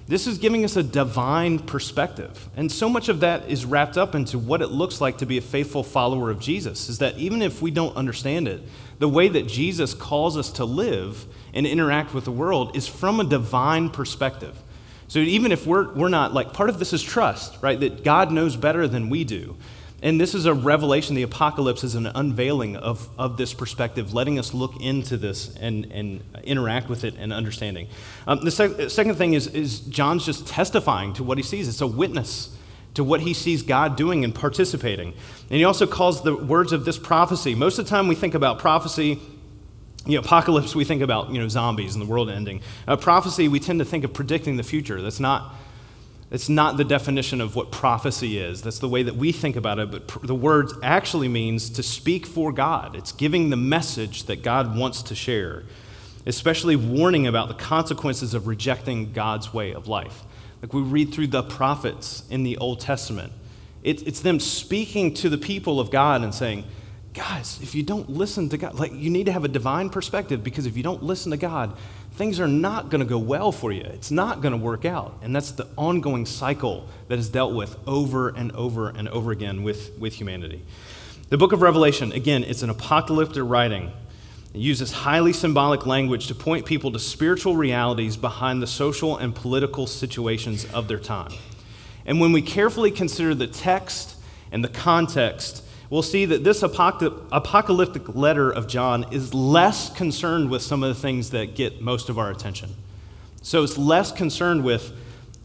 This 0.07 0.25
is 0.25 0.39
giving 0.39 0.65
us 0.65 0.75
a 0.75 0.81
divine 0.81 1.59
perspective. 1.59 2.49
And 2.55 2.71
so 2.71 2.89
much 2.89 3.09
of 3.09 3.19
that 3.19 3.47
is 3.47 3.63
wrapped 3.63 3.95
up 3.95 4.15
into 4.15 4.39
what 4.39 4.63
it 4.63 4.67
looks 4.67 5.01
like 5.01 5.19
to 5.19 5.25
be 5.27 5.37
a 5.37 5.41
faithful 5.41 5.83
follower 5.83 6.31
of 6.31 6.39
Jesus, 6.39 6.89
is 6.89 6.97
that 6.97 7.17
even 7.17 7.43
if 7.43 7.61
we 7.61 7.69
don't 7.69 7.95
understand 7.95 8.47
it, 8.47 8.61
the 8.97 9.09
way 9.09 9.27
that 9.27 9.47
Jesus 9.47 9.93
calls 9.93 10.35
us 10.35 10.49
to 10.53 10.65
live 10.65 11.25
and 11.53 11.67
interact 11.67 12.13
with 12.15 12.25
the 12.25 12.31
world 12.31 12.75
is 12.75 12.87
from 12.87 13.19
a 13.19 13.23
divine 13.23 13.89
perspective. 13.89 14.57
So 15.07 15.19
even 15.19 15.51
if 15.51 15.67
we're, 15.67 15.93
we're 15.93 16.09
not, 16.09 16.33
like, 16.33 16.53
part 16.53 16.69
of 16.69 16.79
this 16.79 16.93
is 16.93 17.03
trust, 17.03 17.61
right? 17.61 17.79
That 17.79 18.03
God 18.03 18.31
knows 18.31 18.55
better 18.55 18.87
than 18.87 19.09
we 19.09 19.23
do. 19.23 19.55
And 20.01 20.19
this 20.19 20.35
is 20.35 20.45
a 20.45 20.53
revelation. 20.53 21.15
The 21.15 21.23
apocalypse 21.23 21.83
is 21.83 21.95
an 21.95 22.07
unveiling 22.07 22.75
of, 22.75 23.09
of 23.17 23.37
this 23.37 23.53
perspective, 23.53 24.13
letting 24.13 24.37
us 24.37 24.53
look 24.53 24.79
into 24.81 25.17
this 25.17 25.55
and, 25.57 25.85
and 25.91 26.23
interact 26.43 26.89
with 26.89 27.03
it 27.03 27.15
and 27.17 27.31
understanding. 27.31 27.87
Um, 28.27 28.43
the 28.43 28.51
sec- 28.51 28.89
second 28.89 29.15
thing 29.15 29.33
is, 29.33 29.47
is 29.47 29.79
John's 29.79 30.25
just 30.25 30.47
testifying 30.47 31.13
to 31.13 31.23
what 31.23 31.37
he 31.37 31.43
sees. 31.43 31.67
It's 31.67 31.81
a 31.81 31.87
witness 31.87 32.55
to 32.95 33.03
what 33.03 33.21
he 33.21 33.33
sees 33.33 33.61
God 33.63 33.95
doing 33.95 34.23
and 34.23 34.33
participating. 34.33 35.09
And 35.49 35.57
he 35.57 35.63
also 35.63 35.85
calls 35.87 36.23
the 36.23 36.35
words 36.35 36.71
of 36.71 36.85
this 36.85 36.97
prophecy. 36.97 37.55
Most 37.55 37.79
of 37.79 37.85
the 37.85 37.89
time 37.89 38.07
we 38.07 38.15
think 38.15 38.35
about 38.35 38.59
prophecy, 38.59 39.19
you 40.05 40.15
know, 40.15 40.19
apocalypse, 40.19 40.75
we 40.75 40.85
think 40.85 41.01
about, 41.01 41.31
you 41.31 41.39
know, 41.39 41.47
zombies 41.47 41.95
and 41.95 42.01
the 42.01 42.09
world 42.09 42.29
ending. 42.29 42.61
Uh, 42.87 42.95
prophecy, 42.95 43.47
we 43.47 43.59
tend 43.59 43.79
to 43.79 43.85
think 43.85 44.03
of 44.03 44.13
predicting 44.13 44.57
the 44.57 44.63
future. 44.63 45.01
That's 45.01 45.19
not 45.19 45.55
it's 46.31 46.49
not 46.49 46.77
the 46.77 46.83
definition 46.83 47.39
of 47.39 47.55
what 47.55 47.71
prophecy 47.71 48.39
is. 48.39 48.61
That's 48.61 48.79
the 48.79 48.89
way 48.89 49.03
that 49.03 49.15
we 49.15 49.31
think 49.31 49.55
about 49.55 49.77
it, 49.77 49.91
but 49.91 50.07
pr- 50.07 50.25
the 50.25 50.35
word 50.35 50.71
actually 50.81 51.27
means 51.27 51.69
to 51.69 51.83
speak 51.83 52.25
for 52.25 52.51
God. 52.51 52.95
It's 52.95 53.11
giving 53.11 53.51
the 53.51 53.55
message 53.55 54.23
that 54.23 54.41
God 54.41 54.75
wants 54.75 55.03
to 55.03 55.15
share, 55.15 55.63
especially 56.25 56.75
warning 56.75 57.27
about 57.27 57.47
the 57.47 57.53
consequences 57.53 58.33
of 58.33 58.47
rejecting 58.47 59.13
God's 59.13 59.53
way 59.53 59.73
of 59.73 59.87
life. 59.87 60.23
Like 60.63 60.73
we 60.73 60.81
read 60.81 61.13
through 61.13 61.27
the 61.27 61.43
prophets 61.43 62.23
in 62.29 62.41
the 62.43 62.57
Old 62.57 62.79
Testament, 62.79 63.31
it, 63.83 64.05
it's 64.07 64.21
them 64.21 64.39
speaking 64.39 65.13
to 65.15 65.29
the 65.29 65.37
people 65.37 65.79
of 65.79 65.91
God 65.91 66.23
and 66.23 66.33
saying, 66.33 66.63
guys, 67.15 67.59
if 67.63 67.73
you 67.73 67.81
don't 67.81 68.09
listen 68.09 68.49
to 68.49 68.57
God, 68.57 68.75
like 68.75 68.93
you 68.93 69.09
need 69.09 69.25
to 69.25 69.31
have 69.31 69.45
a 69.45 69.47
divine 69.47 69.89
perspective 69.89 70.43
because 70.43 70.65
if 70.65 70.77
you 70.77 70.83
don't 70.83 71.01
listen 71.01 71.31
to 71.31 71.37
God, 71.37 71.75
things 72.13 72.39
are 72.39 72.47
not 72.47 72.89
going 72.89 72.99
to 72.99 73.07
go 73.07 73.17
well 73.17 73.51
for 73.51 73.71
you. 73.71 73.81
It's 73.81 74.11
not 74.11 74.41
going 74.41 74.51
to 74.51 74.57
work 74.57 74.85
out. 74.85 75.17
And 75.21 75.35
that's 75.35 75.51
the 75.51 75.67
ongoing 75.77 76.25
cycle 76.25 76.87
that 77.07 77.17
is 77.17 77.29
dealt 77.29 77.55
with 77.55 77.77
over 77.87 78.29
and 78.29 78.51
over 78.51 78.89
and 78.89 79.07
over 79.09 79.31
again 79.31 79.63
with, 79.63 79.97
with 79.97 80.13
humanity. 80.13 80.63
The 81.29 81.37
book 81.37 81.53
of 81.53 81.61
Revelation, 81.61 82.11
again, 82.11 82.43
it's 82.43 82.61
an 82.61 82.69
apocalyptic 82.69 83.43
writing. 83.43 83.91
It 84.53 84.59
uses 84.59 84.91
highly 84.91 85.33
symbolic 85.33 85.85
language 85.85 86.27
to 86.27 86.35
point 86.35 86.65
people 86.65 86.91
to 86.91 86.99
spiritual 86.99 87.55
realities 87.55 88.15
behind 88.15 88.61
the 88.61 88.67
social 88.67 89.17
and 89.17 89.33
political 89.33 89.87
situations 89.87 90.65
of 90.73 90.87
their 90.87 90.99
time. 90.99 91.31
And 92.05 92.19
when 92.19 92.31
we 92.31 92.41
carefully 92.41 92.91
consider 92.91 93.33
the 93.33 93.47
text 93.47 94.15
and 94.51 94.63
the 94.63 94.69
context, 94.69 95.64
we'll 95.89 96.01
see 96.01 96.25
that 96.25 96.43
this 96.43 96.63
apocalyptic 96.63 98.15
letter 98.15 98.51
of 98.51 98.67
John 98.67 99.11
is 99.13 99.33
less 99.33 99.89
concerned 99.95 100.49
with 100.49 100.61
some 100.61 100.83
of 100.83 100.95
the 100.95 100.99
things 100.99 101.31
that 101.31 101.55
get 101.55 101.81
most 101.81 102.09
of 102.09 102.17
our 102.17 102.31
attention. 102.31 102.75
So 103.41 103.63
it's 103.63 103.77
less 103.77 104.11
concerned 104.11 104.63
with 104.63 104.91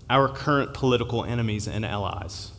our 0.08 0.28
current 0.28 0.74
political 0.74 1.24
enemies 1.24 1.68
and 1.68 1.84
allies. 1.84 2.50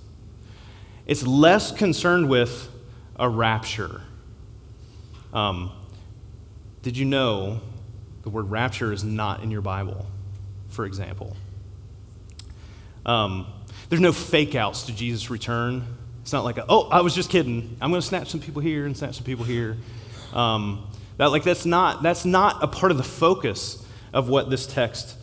It's 1.05 1.25
less 1.25 1.71
concerned 1.71 2.29
with 2.29 2.69
a 3.17 3.27
rapture. 3.27 4.01
Um, 5.33 5.71
did 6.81 6.97
you 6.97 7.05
know 7.05 7.61
the 8.23 8.29
word 8.29 8.49
rapture 8.51 8.93
is 8.93 9.03
not 9.03 9.43
in 9.43 9.51
your 9.51 9.61
Bible, 9.61 10.05
for 10.69 10.85
example? 10.85 11.35
Um, 13.05 13.47
there's 13.89 14.01
no 14.01 14.11
fake 14.11 14.55
outs 14.55 14.83
to 14.83 14.95
Jesus' 14.95 15.29
return. 15.29 15.97
It's 16.31 16.33
not 16.33 16.45
like, 16.45 16.59
a, 16.59 16.65
oh, 16.69 16.87
I 16.87 17.01
was 17.01 17.13
just 17.13 17.29
kidding. 17.29 17.75
I'm 17.81 17.89
going 17.89 17.99
to 17.99 18.07
snatch 18.07 18.29
some 18.29 18.39
people 18.39 18.61
here 18.61 18.85
and 18.85 18.95
snatch 18.95 19.15
some 19.15 19.25
people 19.25 19.43
here. 19.43 19.75
Um, 20.31 20.87
that, 21.17 21.25
like, 21.25 21.43
that's 21.43 21.65
not, 21.65 22.03
that's 22.03 22.23
not 22.23 22.63
a 22.63 22.67
part 22.67 22.93
of 22.93 22.97
the 22.97 23.03
focus 23.03 23.85
of 24.13 24.29
what 24.29 24.49
this 24.49 24.65
text 24.65 25.17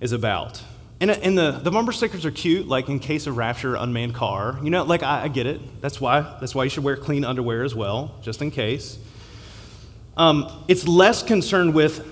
is 0.00 0.10
about. 0.10 0.60
And, 1.00 1.12
and 1.12 1.38
the, 1.38 1.52
the 1.52 1.70
bumper 1.70 1.92
stickers 1.92 2.26
are 2.26 2.32
cute, 2.32 2.66
like 2.66 2.88
in 2.88 2.98
case 2.98 3.28
of 3.28 3.36
rapture, 3.36 3.76
unmanned 3.76 4.16
car. 4.16 4.58
You 4.60 4.70
know, 4.70 4.82
like, 4.82 5.04
I, 5.04 5.22
I 5.22 5.28
get 5.28 5.46
it. 5.46 5.80
That's 5.80 6.00
why, 6.00 6.22
that's 6.40 6.56
why 6.56 6.64
you 6.64 6.70
should 6.70 6.82
wear 6.82 6.96
clean 6.96 7.24
underwear 7.24 7.62
as 7.62 7.76
well, 7.76 8.16
just 8.20 8.42
in 8.42 8.50
case. 8.50 8.98
Um, 10.16 10.64
it's 10.66 10.88
less 10.88 11.22
concerned 11.22 11.72
with 11.72 12.04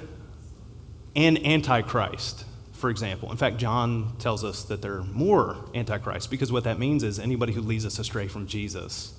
an 1.17 1.45
antichrist 1.45 2.45
for 2.77 2.91
example. 2.91 3.31
In 3.31 3.37
fact, 3.37 3.57
John 3.57 4.13
tells 4.19 4.45
us 4.45 4.63
that 4.65 4.83
there 4.83 4.95
are 4.95 5.05
more 5.05 5.57
antichrists 5.75 6.27
because 6.27 6.53
what 6.53 6.65
that 6.65 6.79
means 6.79 7.03
is 7.03 7.19
anybody 7.19 7.53
who 7.53 7.61
leads 7.61 7.85
us 7.87 7.99
astray 7.99 8.29
from 8.29 8.47
Jesus 8.47 9.15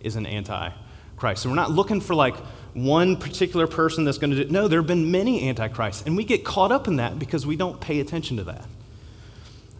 is 0.00 0.14
an 0.16 0.26
antichrist. 0.26 1.42
So 1.42 1.48
we're 1.48 1.56
not 1.56 1.70
looking 1.70 2.00
for 2.00 2.14
like 2.14 2.36
one 2.74 3.16
particular 3.16 3.66
person 3.66 4.04
that's 4.04 4.18
going 4.18 4.30
to 4.30 4.44
do. 4.44 4.50
No, 4.50 4.68
there 4.68 4.78
have 4.78 4.86
been 4.86 5.10
many 5.10 5.48
antichrists, 5.48 6.04
and 6.06 6.16
we 6.16 6.24
get 6.24 6.44
caught 6.44 6.70
up 6.70 6.86
in 6.86 6.96
that 6.96 7.18
because 7.18 7.46
we 7.46 7.56
don't 7.56 7.80
pay 7.80 8.00
attention 8.00 8.36
to 8.36 8.44
that. 8.44 8.66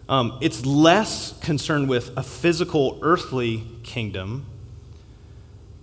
Um, 0.09 0.39
it's 0.41 0.65
less 0.65 1.37
concerned 1.39 1.87
with 1.87 2.17
a 2.17 2.23
physical, 2.23 2.99
earthly 3.03 3.63
kingdom 3.83 4.47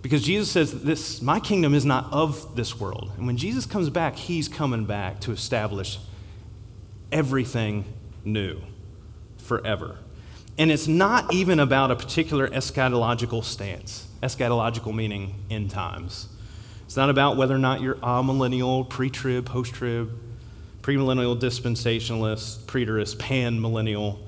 because 0.01 0.23
Jesus 0.23 0.49
says, 0.49 0.83
this, 0.83 1.21
My 1.21 1.39
kingdom 1.39 1.73
is 1.73 1.85
not 1.85 2.11
of 2.13 2.55
this 2.55 2.79
world. 2.79 3.11
And 3.17 3.25
when 3.25 3.37
Jesus 3.37 3.65
comes 3.65 3.89
back, 3.89 4.15
he's 4.15 4.47
coming 4.47 4.85
back 4.85 5.19
to 5.21 5.31
establish 5.31 5.99
everything 7.11 7.85
new 8.23 8.61
forever. 9.37 9.97
And 10.57 10.71
it's 10.71 10.87
not 10.87 11.33
even 11.33 11.59
about 11.59 11.91
a 11.91 11.95
particular 11.95 12.47
eschatological 12.47 13.43
stance, 13.43 14.07
eschatological 14.23 14.93
meaning 14.93 15.35
end 15.49 15.69
times. 15.69 16.29
It's 16.85 16.97
not 16.97 17.09
about 17.09 17.37
whether 17.37 17.53
or 17.53 17.59
not 17.59 17.81
you're 17.81 17.95
amillennial, 17.95 18.89
pre 18.89 19.09
trib, 19.09 19.45
post 19.45 19.73
trib, 19.73 20.11
premillennial 20.81 21.39
dispensationalist, 21.39 22.59
preterist, 22.61 23.19
pan 23.19 23.61
millennial. 23.61 24.19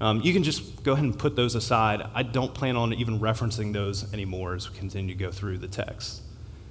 Um, 0.00 0.20
you 0.22 0.32
can 0.32 0.42
just 0.42 0.82
go 0.82 0.92
ahead 0.92 1.04
and 1.04 1.18
put 1.18 1.36
those 1.36 1.54
aside. 1.54 2.02
I 2.14 2.22
don't 2.22 2.52
plan 2.52 2.76
on 2.76 2.92
even 2.94 3.20
referencing 3.20 3.72
those 3.72 4.12
anymore 4.12 4.54
as 4.54 4.70
we 4.70 4.76
continue 4.76 5.14
to 5.14 5.18
go 5.18 5.30
through 5.30 5.58
the 5.58 5.68
text. 5.68 6.22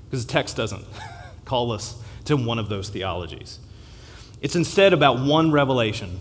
Because 0.05 0.25
the 0.25 0.31
text 0.31 0.57
doesn't 0.57 0.85
call 1.45 1.71
us 1.71 2.01
to 2.25 2.35
one 2.35 2.59
of 2.59 2.69
those 2.69 2.89
theologies. 2.89 3.59
It's 4.41 4.55
instead 4.55 4.93
about 4.93 5.19
one 5.19 5.51
revelation. 5.51 6.19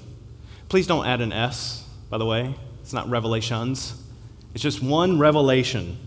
Please 0.69 0.87
don't 0.87 1.07
add 1.07 1.21
an 1.21 1.33
S, 1.33 1.87
by 2.11 2.19
the 2.19 2.25
way. 2.25 2.55
It's 2.81 2.93
not 2.93 3.09
revelations. 3.09 4.01
It's 4.55 4.63
just 4.63 4.83
one 4.83 5.19
revelation 5.19 5.99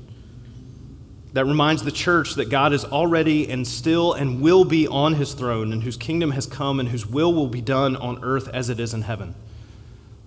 that 1.34 1.46
reminds 1.46 1.84
the 1.84 1.92
church 1.92 2.36
that 2.36 2.50
God 2.50 2.74
is 2.74 2.86
already 2.86 3.50
and 3.50 3.68
still 3.68 4.14
and 4.14 4.42
will 4.42 4.64
be 4.64 4.88
on 4.88 5.16
his 5.16 5.34
throne, 5.34 5.72
and 5.74 5.84
whose 5.84 5.98
kingdom 5.98 6.32
has 6.32 6.48
come, 6.48 6.80
and 6.80 6.90
whose 6.90 7.06
will 7.06 7.34
will 7.34 7.48
be 7.48 7.62
done 7.62 7.96
on 7.96 8.24
earth 8.24 8.48
as 8.50 8.70
it 8.70 8.80
is 8.80 8.94
in 8.94 9.04
heaven. 9.04 9.36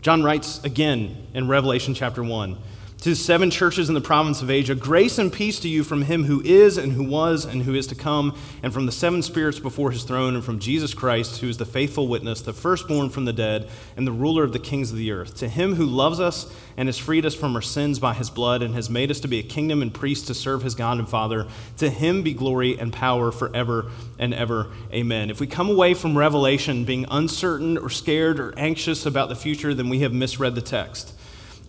John 0.03 0.23
writes 0.23 0.63
again 0.65 1.27
in 1.35 1.49
Revelation 1.49 1.95
chapter 1.95 2.23
1 2.23 2.57
To 3.03 3.15
seven 3.15 3.51
churches 3.51 3.89
in 3.89 3.95
the 3.95 4.03
province 4.03 4.43
of 4.43 4.51
Asia, 4.51 4.75
grace 4.75 5.17
and 5.17 5.33
peace 5.33 5.59
to 5.61 5.71
you 5.71 5.85
from 5.85 6.03
him 6.03 6.25
who 6.25 6.43
is, 6.45 6.77
and 6.77 6.93
who 6.93 7.03
was, 7.03 7.47
and 7.47 7.63
who 7.63 7.75
is 7.75 7.87
to 7.87 7.95
come, 7.95 8.37
and 8.63 8.75
from 8.75 8.85
the 8.85 8.93
seven 8.93 9.23
spirits 9.23 9.59
before 9.59 9.91
his 9.91 10.05
throne, 10.05 10.35
and 10.35 10.45
from 10.45 10.59
Jesus 10.59 10.93
Christ, 10.93 11.41
who 11.41 11.49
is 11.49 11.57
the 11.57 11.65
faithful 11.65 12.09
witness, 12.09 12.43
the 12.43 12.53
firstborn 12.53 13.09
from 13.09 13.25
the 13.25 13.33
dead, 13.33 13.71
and 13.97 14.07
the 14.07 14.13
ruler 14.13 14.45
of 14.45 14.53
the 14.53 14.59
kings 14.59 14.91
of 14.91 14.99
the 14.99 15.13
earth. 15.13 15.35
To 15.39 15.49
him 15.49 15.77
who 15.77 15.87
loves 15.87 16.21
us 16.21 16.55
and 16.77 16.89
has 16.89 16.99
freed 16.99 17.25
us 17.25 17.35
from 17.35 17.57
our 17.57 17.63
sins 17.63 17.99
by 17.99 18.13
his 18.13 18.29
blood, 18.29 18.63
and 18.63 18.75
has 18.75 18.91
made 18.91 19.11
us 19.11 19.21
to 19.21 19.29
be 19.29 19.39
a 19.39 19.43
kingdom 19.43 19.81
and 19.81 19.95
priests 19.95 20.27
to 20.27 20.35
serve 20.35 20.63
his 20.63 20.75
God 20.75 20.99
and 20.99 21.09
Father, 21.09 21.47
to 21.79 21.89
him 21.89 22.23
be 22.23 22.35
glory 22.35 22.79
and 22.79 22.93
power 22.93 23.33
forever 23.33 23.91
and 24.19 24.35
ever. 24.35 24.67
Amen. 24.93 25.31
If 25.31 25.41
we 25.41 25.47
come 25.47 25.71
away 25.71 25.95
from 25.95 26.19
Revelation 26.19 26.85
being 26.85 27.07
uncertain 27.11 27.79
or 27.79 27.89
scared 27.89 28.39
or 28.39 28.53
anxious 28.59 29.07
about 29.07 29.31
the 29.31 29.37
future, 29.37 29.73
then 29.73 29.89
we 29.89 30.01
have 30.01 30.13
misread 30.13 30.55
the 30.55 30.61
text. 30.61 31.15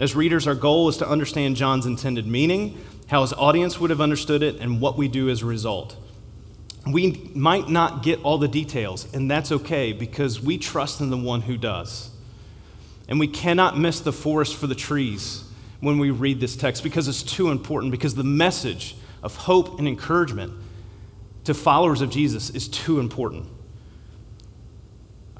As 0.01 0.15
readers, 0.15 0.47
our 0.47 0.55
goal 0.55 0.89
is 0.89 0.97
to 0.97 1.07
understand 1.07 1.55
John's 1.55 1.85
intended 1.85 2.25
meaning, 2.25 2.83
how 3.05 3.21
his 3.21 3.33
audience 3.33 3.79
would 3.79 3.91
have 3.91 4.01
understood 4.01 4.41
it, 4.41 4.55
and 4.55 4.81
what 4.81 4.97
we 4.97 5.07
do 5.07 5.29
as 5.29 5.43
a 5.43 5.45
result. 5.45 5.95
We 6.87 7.29
might 7.35 7.69
not 7.69 8.01
get 8.01 8.19
all 8.23 8.39
the 8.39 8.47
details, 8.47 9.13
and 9.13 9.29
that's 9.29 9.51
okay 9.51 9.93
because 9.93 10.41
we 10.41 10.57
trust 10.57 11.01
in 11.01 11.11
the 11.11 11.17
one 11.17 11.41
who 11.41 11.55
does. 11.55 12.09
And 13.07 13.19
we 13.19 13.27
cannot 13.27 13.77
miss 13.77 13.99
the 13.99 14.11
forest 14.11 14.55
for 14.55 14.65
the 14.65 14.73
trees 14.73 15.43
when 15.81 15.99
we 15.99 16.09
read 16.09 16.39
this 16.39 16.55
text 16.55 16.81
because 16.81 17.07
it's 17.07 17.21
too 17.21 17.51
important, 17.51 17.91
because 17.91 18.15
the 18.15 18.23
message 18.23 18.95
of 19.21 19.35
hope 19.35 19.77
and 19.77 19.87
encouragement 19.87 20.51
to 21.43 21.53
followers 21.53 22.01
of 22.01 22.09
Jesus 22.09 22.49
is 22.49 22.67
too 22.67 22.99
important. 22.99 23.45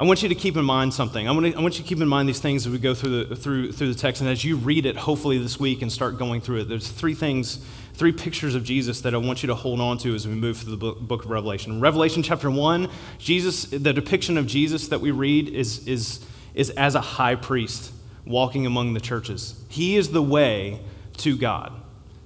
I 0.01 0.03
want 0.03 0.23
you 0.23 0.29
to 0.29 0.35
keep 0.35 0.57
in 0.57 0.65
mind 0.65 0.95
something. 0.95 1.27
I 1.27 1.31
want, 1.31 1.45
to, 1.45 1.53
I 1.55 1.61
want 1.61 1.77
you 1.77 1.83
to 1.83 1.87
keep 1.87 2.01
in 2.01 2.07
mind 2.07 2.27
these 2.27 2.39
things 2.39 2.65
as 2.65 2.71
we 2.71 2.79
go 2.79 2.95
through 2.95 3.25
the, 3.25 3.35
through, 3.35 3.71
through 3.71 3.93
the 3.93 3.99
text. 3.99 4.19
And 4.19 4.27
as 4.27 4.43
you 4.43 4.55
read 4.57 4.87
it, 4.87 4.97
hopefully 4.97 5.37
this 5.37 5.59
week, 5.59 5.83
and 5.83 5.91
start 5.91 6.17
going 6.17 6.41
through 6.41 6.61
it, 6.61 6.69
there's 6.69 6.89
three 6.89 7.13
things, 7.13 7.63
three 7.93 8.11
pictures 8.11 8.55
of 8.55 8.63
Jesus 8.63 9.01
that 9.01 9.13
I 9.13 9.17
want 9.17 9.43
you 9.43 9.47
to 9.47 9.53
hold 9.53 9.79
on 9.79 9.99
to 9.99 10.15
as 10.15 10.27
we 10.27 10.33
move 10.33 10.57
through 10.57 10.71
the 10.71 10.77
book, 10.77 10.99
book 11.01 11.25
of 11.25 11.29
Revelation. 11.29 11.79
Revelation 11.79 12.23
chapter 12.23 12.49
1, 12.49 12.89
Jesus, 13.19 13.65
the 13.65 13.93
depiction 13.93 14.39
of 14.39 14.47
Jesus 14.47 14.87
that 14.87 15.01
we 15.01 15.11
read 15.11 15.49
is, 15.49 15.87
is, 15.87 16.25
is 16.55 16.71
as 16.71 16.95
a 16.95 17.01
high 17.01 17.35
priest 17.35 17.93
walking 18.25 18.65
among 18.65 18.95
the 18.95 19.01
churches. 19.01 19.63
He 19.69 19.97
is 19.97 20.09
the 20.09 20.23
way 20.23 20.81
to 21.17 21.37
God. 21.37 21.73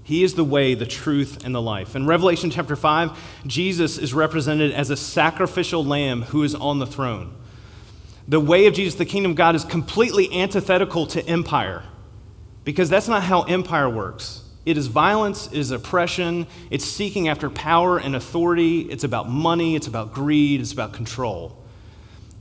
He 0.01 0.23
is 0.23 0.35
the 0.35 0.45
way, 0.45 0.75
the 0.75 0.85
truth, 0.85 1.43
and 1.43 1.53
the 1.53 1.61
life. 1.61 1.93
In 1.93 2.05
Revelation 2.05 2.51
chapter 2.51 2.77
5, 2.77 3.45
Jesus 3.45 3.97
is 3.97 4.13
represented 4.13 4.71
as 4.71 4.89
a 4.89 4.95
sacrificial 4.95 5.83
lamb 5.83 6.21
who 6.21 6.41
is 6.43 6.55
on 6.55 6.79
the 6.79 6.87
throne 6.87 7.35
the 8.27 8.39
way 8.39 8.65
of 8.65 8.73
Jesus, 8.73 8.95
the 8.95 9.05
kingdom 9.05 9.31
of 9.31 9.37
God, 9.37 9.55
is 9.55 9.63
completely 9.63 10.41
antithetical 10.41 11.05
to 11.07 11.25
empire 11.27 11.83
because 12.63 12.89
that's 12.89 13.07
not 13.07 13.23
how 13.23 13.43
empire 13.43 13.89
works. 13.89 14.41
It 14.65 14.77
is 14.77 14.87
violence, 14.87 15.45
it 15.47 15.59
is 15.59 15.69
oppression, 15.69 16.47
it's 16.71 16.85
seeking 16.85 17.27
after 17.27 17.51
power 17.51 17.99
and 17.99 18.15
authority, 18.15 18.81
it's 18.81 19.03
about 19.03 19.29
money, 19.29 19.75
it's 19.75 19.85
about 19.85 20.11
greed, 20.11 20.59
it's 20.59 20.73
about 20.73 20.91
control. 20.91 21.55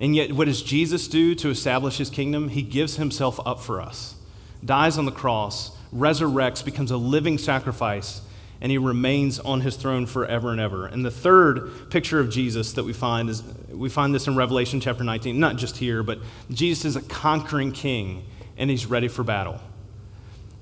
And 0.00 0.16
yet, 0.16 0.32
what 0.32 0.46
does 0.46 0.62
Jesus 0.62 1.06
do 1.06 1.34
to 1.36 1.50
establish 1.50 1.98
his 1.98 2.08
kingdom? 2.08 2.48
He 2.48 2.62
gives 2.62 2.96
himself 2.96 3.38
up 3.46 3.60
for 3.60 3.80
us, 3.80 4.16
dies 4.64 4.96
on 4.96 5.04
the 5.04 5.12
cross, 5.12 5.76
resurrects, 5.94 6.64
becomes 6.64 6.90
a 6.90 6.96
living 6.96 7.36
sacrifice, 7.36 8.22
and 8.60 8.70
he 8.70 8.78
remains 8.78 9.38
on 9.40 9.60
his 9.60 9.76
throne 9.76 10.06
forever 10.06 10.50
and 10.50 10.60
ever. 10.60 10.86
And 10.86 11.04
the 11.04 11.10
third 11.10 11.90
picture 11.90 12.20
of 12.20 12.30
Jesus 12.30 12.72
that 12.72 12.84
we 12.84 12.92
find 12.92 13.28
is 13.28 13.42
we 13.68 13.88
find 13.88 14.14
this 14.14 14.26
in 14.26 14.36
Revelation 14.36 14.80
chapter 14.80 15.04
19, 15.04 15.38
not 15.38 15.56
just 15.56 15.76
here, 15.76 16.02
but 16.02 16.18
Jesus 16.50 16.84
is 16.84 16.96
a 16.96 17.02
conquering 17.02 17.72
king 17.72 18.24
and 18.56 18.70
he's 18.70 18.86
ready 18.86 19.08
for 19.08 19.24
battle. 19.24 19.60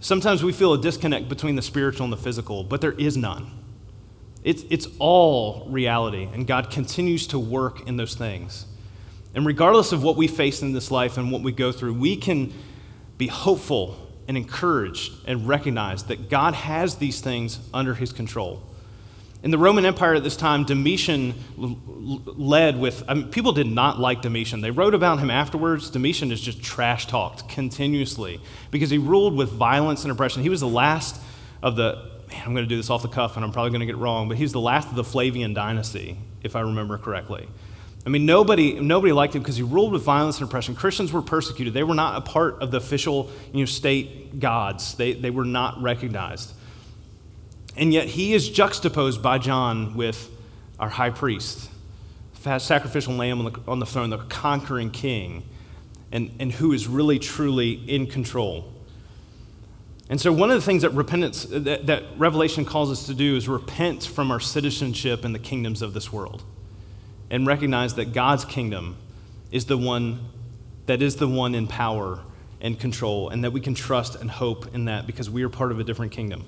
Sometimes 0.01 0.43
we 0.43 0.53
feel 0.53 0.73
a 0.73 0.81
disconnect 0.81 1.29
between 1.29 1.55
the 1.55 1.63
spiritual 1.63 2.05
and 2.05 2.13
the 2.13 2.17
physical, 2.17 2.65
but 2.65 2.81
there 2.81 2.93
is 2.93 3.17
none. 3.17 3.51
It's, 4.43 4.65
it's 4.69 4.89
all 4.99 5.69
reality, 5.69 6.29
and 6.33 6.47
God 6.47 6.71
continues 6.71 7.29
to 7.29 7.39
work 7.39 7.87
in 7.87 7.97
those 7.97 8.17
things. 8.17 8.67
And 9.35 9.47
regardless 9.47 9.93
of 9.93 10.03
what 10.03 10.17
we 10.17 10.27
face 10.27 10.61
in 10.63 10.73
this 10.73 10.91
life 10.91 11.17
and 11.17 11.31
what 11.31 11.43
we 11.43 11.53
go 11.53 11.71
through, 11.71 11.95
we 11.95 12.17
can 12.17 12.53
be 13.17 13.29
hopeful 13.29 13.97
and 14.33 14.39
encouraged 14.39 15.13
and 15.27 15.47
recognize 15.47 16.05
that 16.05 16.31
God 16.31 16.55
has 16.55 16.95
these 16.95 17.21
things 17.21 17.59
under 17.75 17.93
his 17.93 18.15
control. 18.15 18.63
In 19.43 19.51
the 19.51 19.59
Roman 19.59 19.85
Empire 19.85 20.15
at 20.15 20.25
this 20.25 20.37
time, 20.37 20.65
Domitian 20.65 21.35
led 21.59 22.81
with, 22.81 23.05
I 23.07 23.13
mean, 23.13 23.29
people 23.29 23.53
did 23.53 23.67
not 23.67 24.01
like 24.01 24.23
Domitian. 24.23 24.63
They 24.63 24.71
wrote 24.71 24.95
about 24.95 25.19
him 25.19 25.31
afterwards. 25.31 25.91
Domitian 25.91 26.33
is 26.33 26.41
just 26.41 26.63
trash 26.63 27.07
talked 27.09 27.47
continuously 27.47 28.41
because 28.71 28.89
he 28.89 28.97
ruled 28.97 29.37
with 29.37 29.51
violence 29.51 30.05
and 30.05 30.11
oppression. 30.11 30.43
He 30.43 30.49
was 30.49 30.61
the 30.61 30.67
last 30.67 31.21
of 31.63 31.77
the, 31.77 32.09
man, 32.31 32.43
I'm 32.47 32.55
going 32.55 32.65
to 32.65 32.69
do 32.71 32.79
this 32.79 32.89
off 32.89 33.03
the 33.03 33.09
cuff 33.09 33.37
and 33.37 33.45
I'm 33.45 33.53
probably 33.53 33.73
going 33.73 33.81
to 33.81 33.87
get 33.87 33.99
wrong, 33.99 34.29
but 34.29 34.39
he's 34.39 34.53
the 34.53 34.61
last 34.61 34.89
of 34.89 34.95
the 34.95 35.05
Flavian 35.05 35.53
dynasty, 35.53 36.17
if 36.43 36.57
I 36.57 36.61
remember 36.61 36.97
correctly. 36.97 37.49
I 38.05 38.09
mean, 38.09 38.27
nobody, 38.27 38.81
nobody 38.81 39.13
liked 39.13 39.35
him 39.35 39.43
because 39.43 39.57
he 39.57 39.63
ruled 39.63 39.93
with 39.93 40.03
violence 40.03 40.41
and 40.41 40.49
oppression. 40.49 40.75
Christians 40.75 41.13
were 41.13 41.23
persecuted. 41.23 41.73
They 41.73 41.85
were 41.85 41.95
not 41.95 42.17
a 42.17 42.21
part 42.21 42.61
of 42.61 42.73
the 42.73 42.79
official 42.79 43.31
you 43.53 43.61
know, 43.61 43.65
state 43.67 44.41
gods, 44.41 44.95
they, 44.95 45.13
they 45.13 45.31
were 45.31 45.45
not 45.45 45.81
recognized. 45.81 46.53
And 47.77 47.93
yet 47.93 48.09
he 48.09 48.35
is 48.35 48.51
juxtaposed 48.51 49.23
by 49.23 49.39
John 49.39 49.95
with 49.95 50.31
our 50.81 50.89
high 50.89 51.11
priest, 51.11 51.71
sacrificial 52.59 53.15
lamb 53.15 53.47
on 53.47 53.53
the, 53.53 53.61
on 53.69 53.79
the 53.79 53.87
throne, 53.87 54.11
the 54.11 54.19
conquering 54.19 54.91
king, 54.91 55.45
and, 56.11 56.31
and 56.41 56.53
who 56.53 56.73
is 56.73 56.89
really, 56.89 57.19
truly 57.19 57.73
in 57.73 58.07
control. 58.07 58.71
And 60.11 60.21
so, 60.21 60.31
one 60.33 60.51
of 60.51 60.57
the 60.57 60.67
things 60.67 60.83
that 60.83 60.91
repentance, 60.91 61.47
that, 61.49 61.87
that 61.87 62.03
Revelation 62.19 62.67
calls 62.67 62.91
us 62.91 63.07
to 63.07 63.15
do 63.15 63.37
is 63.37 63.49
repent 63.49 64.05
from 64.05 64.31
our 64.31 64.41
citizenship 64.41 65.25
in 65.25 65.33
the 65.33 65.39
kingdoms 65.39 65.81
of 65.81 65.95
this 65.95 66.13
world 66.13 66.43
and 67.33 67.47
recognize 67.47 67.95
that 67.95 68.13
God's 68.13 68.45
kingdom 68.45 68.97
is 69.51 69.65
the 69.65 69.77
one 69.77 70.29
that 70.87 71.01
is 71.01 71.17
the 71.17 71.29
one 71.29 71.55
in 71.55 71.67
power 71.67 72.21
and 72.61 72.79
control, 72.79 73.29
and 73.29 73.43
that 73.43 73.53
we 73.53 73.61
can 73.61 73.75
trust 73.75 74.15
and 74.15 74.31
hope 74.31 74.73
in 74.75 74.85
that 74.85 75.07
because 75.07 75.29
we 75.29 75.43
are 75.43 75.49
part 75.49 75.73
of 75.73 75.81
a 75.81 75.85
different 75.85 76.13
kingdom. 76.13 76.45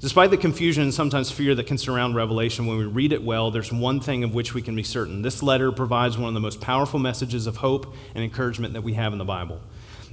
Despite 0.00 0.30
the 0.30 0.36
confusion 0.36 0.82
and 0.82 0.94
sometimes 0.94 1.30
fear 1.30 1.54
that 1.54 1.66
can 1.66 1.78
surround 1.78 2.14
Revelation, 2.14 2.66
when 2.66 2.76
we 2.78 2.84
read 2.84 3.12
it 3.12 3.22
well, 3.22 3.50
there's 3.50 3.72
one 3.72 4.00
thing 4.00 4.24
of 4.24 4.34
which 4.34 4.54
we 4.54 4.62
can 4.62 4.74
be 4.74 4.82
certain. 4.82 5.22
This 5.22 5.42
letter 5.42 5.70
provides 5.70 6.18
one 6.18 6.28
of 6.28 6.34
the 6.34 6.40
most 6.40 6.60
powerful 6.60 6.98
messages 6.98 7.46
of 7.46 7.58
hope 7.58 7.94
and 8.14 8.24
encouragement 8.24 8.74
that 8.74 8.82
we 8.82 8.94
have 8.94 9.12
in 9.12 9.18
the 9.18 9.24
Bible. 9.24 9.60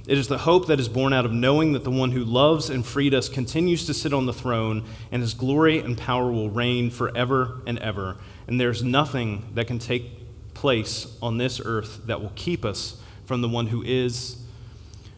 It 0.06 0.18
is 0.18 0.28
the 0.28 0.38
hope 0.38 0.66
that 0.68 0.80
is 0.80 0.88
born 0.88 1.12
out 1.12 1.24
of 1.24 1.32
knowing 1.32 1.72
that 1.72 1.84
the 1.84 1.90
one 1.90 2.12
who 2.12 2.24
loves 2.24 2.70
and 2.70 2.84
freed 2.84 3.14
us 3.14 3.28
continues 3.28 3.86
to 3.86 3.94
sit 3.94 4.12
on 4.12 4.26
the 4.26 4.32
throne, 4.32 4.84
and 5.12 5.22
his 5.22 5.34
glory 5.34 5.78
and 5.78 5.96
power 5.96 6.30
will 6.30 6.50
reign 6.50 6.90
forever 6.90 7.60
and 7.66 7.78
ever. 7.78 8.16
And 8.50 8.60
there's 8.60 8.82
nothing 8.82 9.44
that 9.54 9.68
can 9.68 9.78
take 9.78 10.10
place 10.54 11.16
on 11.22 11.38
this 11.38 11.60
earth 11.64 12.06
that 12.06 12.20
will 12.20 12.32
keep 12.34 12.64
us 12.64 13.00
from 13.24 13.42
the 13.42 13.48
one 13.48 13.68
who 13.68 13.80
is, 13.84 14.42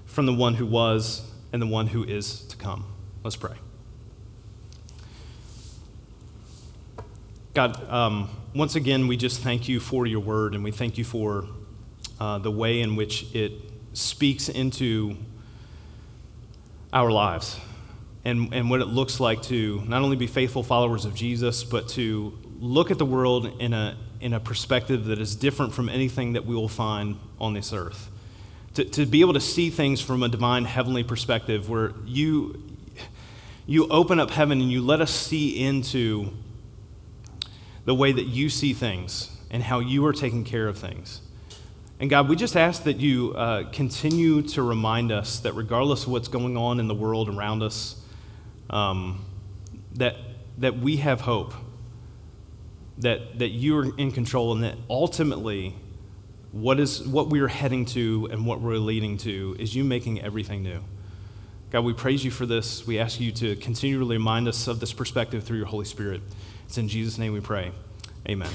from 0.05 0.27
the 0.27 0.35
one 0.35 0.55
who 0.55 0.67
was, 0.67 1.29
and 1.51 1.61
the 1.61 1.67
one 1.67 1.87
who 1.87 2.05
is 2.05 2.43
to 2.43 2.57
come. 2.59 2.85
Let's 3.25 3.37
pray. 3.37 3.57
God, 7.55 7.89
um, 7.91 8.29
once 8.55 8.77
again, 8.77 9.09
we 9.09 9.17
just 9.17 9.41
thank 9.41 9.67
you 9.67 9.81
for 9.81 10.07
your 10.07 10.21
word, 10.21 10.55
and 10.55 10.63
we 10.63 10.71
thank 10.71 10.99
you 10.99 11.05
for 11.05 11.47
uh, 12.21 12.37
the 12.37 12.51
way 12.51 12.83
in 12.83 12.97
which 12.97 13.35
it 13.35 13.53
speaks 13.95 14.51
into 14.51 15.17
our 16.93 17.11
lives 17.11 17.59
and, 18.27 18.53
and 18.53 18.69
what 18.69 18.83
it 18.83 18.89
looks 18.89 19.21
like 19.21 19.41
to 19.45 19.83
not 19.87 20.03
only 20.03 20.17
be 20.17 20.27
faithful 20.27 20.63
followers 20.63 21.07
of 21.07 21.15
Jesus, 21.15 21.65
but 21.65 21.89
to 21.89 22.39
look 22.63 22.93
at 22.93 22.99
the 22.99 23.05
world 23.05 23.61
in 23.61 23.73
a, 23.73 23.97
in 24.21 24.33
a 24.33 24.39
perspective 24.39 25.07
that 25.07 25.19
is 25.19 25.35
different 25.35 25.75
from 25.75 25.89
anything 25.89 26.35
that 26.35 26.47
we 26.47 26.55
will 26.55 26.69
find 26.69 27.19
on 27.41 27.55
this 27.55 27.73
earth. 27.73 28.09
To, 28.75 28.85
to 28.85 29.05
be 29.05 29.21
able 29.21 29.33
to 29.33 29.41
see 29.41 29.69
things 29.69 30.01
from 30.01 30.23
a 30.23 30.29
divine 30.29 30.65
heavenly 30.65 31.03
perspective 31.03 31.69
where 31.69 31.93
you, 32.07 32.63
you 33.67 33.89
open 33.89 34.21
up 34.21 34.31
heaven 34.31 34.61
and 34.61 34.71
you 34.71 34.81
let 34.81 35.01
us 35.01 35.11
see 35.11 35.61
into 35.65 36.33
the 37.85 37.97
way 37.97 38.13
that 38.13 38.27
you 38.27 38.49
see 38.49 38.73
things 38.73 39.37
and 39.51 39.65
how 39.65 39.81
you 39.81 40.07
are 40.07 40.13
taking 40.13 40.45
care 40.45 40.69
of 40.69 40.79
things. 40.79 41.21
And 41.99 42.09
God, 42.09 42.29
we 42.29 42.37
just 42.37 42.57
ask 42.57 42.85
that 42.85 42.99
you 42.99 43.35
uh, 43.35 43.71
continue 43.73 44.41
to 44.43 44.63
remind 44.63 45.11
us 45.11 45.41
that 45.41 45.55
regardless 45.55 46.05
of 46.05 46.13
what's 46.13 46.29
going 46.29 46.57
on 46.57 46.79
in 46.79 46.87
the 46.87 46.95
world 46.95 47.29
around 47.29 47.65
us, 47.65 48.01
um, 48.71 49.25
that, 49.97 50.15
that 50.59 50.79
we 50.79 50.99
have 50.99 51.23
hope, 51.23 51.55
that, 52.99 53.39
that 53.39 53.49
you 53.49 53.79
are 53.79 53.97
in 53.97 54.13
control, 54.13 54.53
and 54.53 54.63
that 54.63 54.77
ultimately, 54.89 55.75
what, 56.53 56.79
is, 56.79 57.07
what 57.07 57.31
we 57.31 57.41
are 57.41 57.49
heading 57.49 57.85
to 57.87 58.29
and 58.31 58.47
what 58.47 58.61
we're 58.61 58.77
leading 58.77 59.17
to 59.19 59.57
is 59.59 59.75
you 59.75 59.85
making 59.85 60.21
everything 60.21 60.63
new. 60.63 60.83
God, 61.71 61.85
we 61.85 61.95
praise 61.95 62.23
you 62.23 62.31
for 62.31 62.45
this. 62.45 62.87
We 62.87 62.99
ask 62.99 63.19
you 63.19 63.33
to 63.33 63.57
continually 63.57 64.19
remind 64.19 64.47
us 64.47 64.69
of 64.69 64.79
this 64.79 64.93
perspective 64.93 65.43
through 65.45 65.57
your 65.57 65.67
Holy 65.67 65.87
Spirit. 65.87 66.21
It's 66.67 66.77
in 66.77 66.87
Jesus' 66.87 67.17
name 67.17 67.33
we 67.33 67.41
pray. 67.41 67.73
Amen. 68.29 68.51